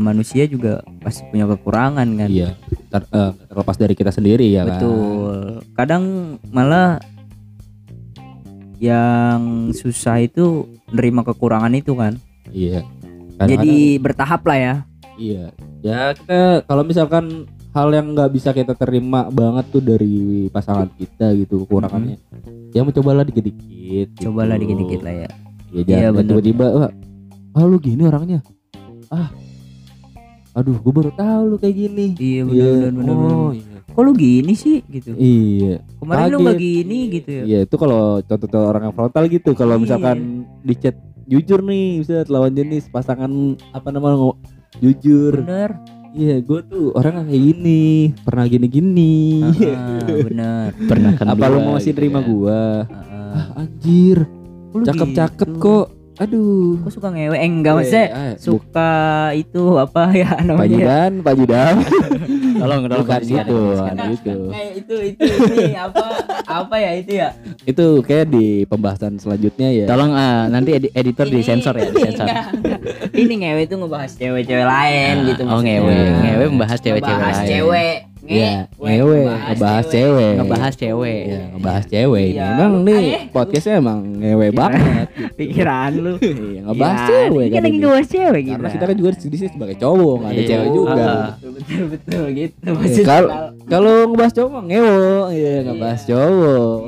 manusia 0.00 0.48
juga 0.48 0.80
pasti 1.04 1.26
punya 1.28 1.44
kekurangan 1.44 2.08
kan? 2.16 2.28
Iya 2.30 2.56
ter, 2.92 3.02
uh, 3.08 3.32
terlepas 3.48 3.76
dari 3.80 3.94
kita 3.96 4.12
sendiri 4.12 4.52
ya 4.52 4.68
kan? 4.68 4.70
betul. 4.76 5.36
Kan? 5.64 5.74
kadang 5.76 6.04
malah 6.52 7.00
yang 8.82 9.70
susah 9.72 10.20
itu 10.20 10.68
nerima 10.92 11.24
kekurangan 11.24 11.72
itu 11.72 11.96
kan? 11.96 12.20
Iya. 12.52 12.84
Kadang 13.40 13.50
jadi 13.56 13.74
bertahap 13.96 14.42
lah 14.44 14.58
ya. 14.58 14.74
Iya. 15.16 15.44
Ya 15.82 16.00
kita 16.14 16.68
kalau 16.68 16.84
misalkan 16.84 17.48
hal 17.72 17.88
yang 17.90 18.12
nggak 18.12 18.30
bisa 18.36 18.52
kita 18.52 18.76
terima 18.76 19.32
banget 19.32 19.64
tuh 19.72 19.82
dari 19.82 20.46
pasangan 20.52 20.92
kita 21.00 21.32
gitu 21.40 21.64
kekurangannya. 21.64 22.20
Hmm 22.30 22.61
ya 22.72 22.80
mencobalah 22.82 23.24
dikit-dikit 23.28 24.08
gitu. 24.16 24.28
cobalah 24.28 24.56
dikit-dikit 24.56 25.00
lah 25.04 25.14
ya. 25.26 25.28
Ya 25.72 25.82
jangan 25.88 26.24
ya, 26.24 26.28
tiba-tiba 26.28 26.66
wah 26.72 26.90
ah 27.52 27.64
lu 27.68 27.76
gini 27.76 28.02
orangnya. 28.08 28.40
Ah 29.12 29.28
aduh 30.52 30.76
gue 30.76 30.92
baru 30.92 31.12
tahu 31.12 31.42
lu 31.52 31.56
kayak 31.60 31.76
gini. 31.76 32.04
Iya 32.16 32.40
benar 32.48 32.56
ya, 32.56 32.72
benar 32.72 33.14
benar 33.16 33.16
oh, 33.32 33.52
iya. 33.56 33.76
kok 33.88 34.02
lu 34.04 34.12
gini 34.16 34.52
sih? 34.56 34.78
Gitu. 34.84 35.10
Iya. 35.16 35.74
Kemarin 36.00 36.20
Kaget. 36.20 36.32
lu 36.32 36.38
gak 36.44 36.60
gini 36.60 36.98
gitu 37.12 37.30
ya. 37.30 37.42
Iya 37.44 37.58
itu 37.68 37.74
kalau 37.76 38.02
contoh 38.24 38.62
orang 38.64 38.82
yang 38.88 38.94
frontal 38.96 39.24
gitu 39.28 39.50
kalau 39.52 39.76
iya. 39.76 39.82
misalkan 39.84 40.16
di 40.64 40.74
chat 40.76 40.96
jujur 41.28 41.60
nih 41.64 42.02
bisa 42.04 42.24
lawan 42.28 42.52
jenis 42.52 42.88
pasangan 42.88 43.56
apa 43.72 43.88
namanya 43.92 44.36
jujur. 44.80 45.44
Bener 45.44 45.76
Iya, 46.12 46.44
gue 46.44 46.60
tuh 46.68 46.92
orang 46.92 47.24
kayak 47.24 47.40
gini, 47.40 48.12
pernah 48.20 48.44
gini-gini. 48.44 49.40
Uh, 49.48 50.28
bener. 50.28 50.76
pernah 50.84 51.12
kan. 51.16 51.32
Apa 51.32 51.48
lu 51.48 51.64
mau 51.64 51.80
masih 51.80 51.96
terima 51.96 52.20
gitu 52.20 52.28
ya. 52.28 52.28
gue? 52.28 52.62
Uh, 52.92 53.32
ah, 53.32 53.60
anjir. 53.64 54.18
Cakep-cakep 54.76 55.48
gitu. 55.48 55.60
kok. 55.60 55.86
Aduh. 56.22 56.78
Kok 56.80 56.92
suka 56.92 57.08
ngewe? 57.08 57.34
Eh, 57.34 57.44
enggak 57.44 57.74
maksudnya 57.74 58.06
Eh, 58.06 58.32
suka 58.36 58.92
itu 59.32 59.62
apa 59.74 60.02
ya 60.16 60.30
Pak 60.30 60.44
namanya? 60.44 60.70
Judan, 60.72 61.12
Pak 61.20 61.34
Judan. 61.34 61.74
tolong 62.62 62.80
tolong 62.84 63.00
Bukan 63.02 63.20
itu, 63.20 63.58
kondisikan. 63.58 63.90
ada 63.90 64.04
itu. 64.08 64.36
Kayak 64.46 64.70
itu 64.76 64.94
itu 65.08 65.22
ini 65.50 65.74
apa 65.74 66.04
apa 66.44 66.74
ya 66.76 66.90
itu 66.94 67.12
ya? 67.16 67.28
Itu 67.64 67.86
kayak 68.00 68.26
di 68.28 68.46
pembahasan 68.64 69.16
selanjutnya 69.16 69.68
ya. 69.72 69.84
tolong 69.84 70.12
ah, 70.12 70.46
nanti 70.46 70.70
edi- 70.72 70.92
editor 70.92 71.26
Ini- 71.26 71.34
disensor 71.34 71.74
ya 71.74 71.88
disensor 71.88 72.24
Enggak, 72.24 72.46
enggak. 72.52 72.80
Ini 73.12 73.32
ngewe 73.36 73.60
itu 73.62 73.74
ngebahas 73.74 74.10
cewek-cewek 74.14 74.62
lain 74.64 75.14
gitu 75.26 75.42
oh 75.42 75.48
maksudnya. 75.50 75.74
ngewe 75.74 75.96
ngewe 76.22 76.44
membahas 76.48 76.78
cewek-cewek 76.78 77.18
lain 77.20 77.46
cewek. 77.48 77.96
Iya, 78.22 78.70
ngewe, 78.78 79.26
ngebahas 79.26 79.84
cewek. 79.84 80.32
ngebahas 80.38 80.74
cewek 80.74 81.20
Iya, 81.26 81.40
ngebahas 81.50 81.84
cewek. 81.84 82.22
ini. 82.24 82.34
Iya. 82.34 82.46
Emang 82.54 82.72
nih 82.80 83.02
podcastnya 83.28 83.74
emang 83.76 83.98
ngewe 84.14 84.46
Iya. 84.46 84.54
banget. 84.54 85.06
Pikiran 85.38 85.90
lu. 85.92 86.12
Iya, 86.16 86.60
ngebahas 86.64 86.96
Ya, 86.96 87.08
cewek 87.08 87.42
ini 87.42 87.50
kan 87.50 87.52
kan 87.52 87.62
lagi 87.62 87.68
ini. 87.68 87.82
ngebahas 87.82 88.06
cewek 88.08 88.40
gitu. 88.40 88.54
Karena 88.54 88.70
kita 88.70 88.84
kan 88.84 88.96
juga 88.96 89.08
di 89.10 89.20
sini 89.20 89.48
sebagai 89.48 89.76
cowok, 89.76 90.14
nggak 90.16 90.30
ada 90.30 90.38
Iya. 90.38 90.48
cewek 90.48 90.68
juga. 90.70 90.92
Ah. 90.94 91.30
betul 91.34 91.50
betul 91.52 91.82
betul 91.88 92.24
gitu 92.32 92.68
maksudnya. 92.68 93.04
Kalau 93.04 93.28
kalau 93.66 93.94
ngebahas 94.06 94.32
cowok 94.32 94.62
ngewo, 94.64 95.02
iya 95.30 95.54
ngebahas 95.62 96.00
cowok. 96.04 96.78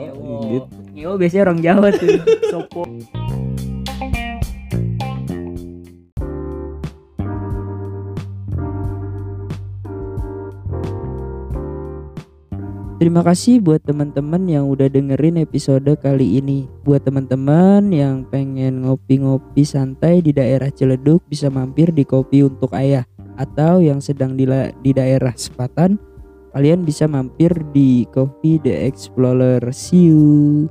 Gitu. 0.47 0.75
Ngewo 0.95 1.15
biasanya 1.19 1.43
orang 1.45 1.59
Jawa 1.61 1.89
tuh. 1.91 2.09
Sopo. 2.55 2.83
Terima 12.95 13.27
kasih 13.27 13.59
buat 13.59 13.83
teman-teman 13.83 14.47
yang 14.47 14.71
udah 14.71 14.87
dengerin 14.87 15.43
episode 15.43 15.91
kali 15.99 16.39
ini. 16.39 16.71
Buat 16.87 17.03
teman-teman 17.03 17.91
yang 17.91 18.23
pengen 18.31 18.87
ngopi-ngopi 18.87 19.67
santai 19.67 20.23
di 20.23 20.31
daerah 20.31 20.71
Ciledug 20.71 21.19
bisa 21.27 21.51
mampir 21.51 21.91
di 21.91 22.07
Kopi 22.07 22.47
Untuk 22.47 22.71
Ayah 22.71 23.03
atau 23.35 23.83
yang 23.83 23.99
sedang 23.99 24.39
di, 24.39 24.47
di 24.79 24.95
daerah 24.95 25.35
Sepatan 25.35 25.99
kalian 26.55 26.87
bisa 26.87 27.11
mampir 27.11 27.51
di 27.75 28.07
Coffee 28.15 28.63
The 28.63 28.87
Explorer. 28.87 29.75
See 29.75 30.15
you. 30.15 30.71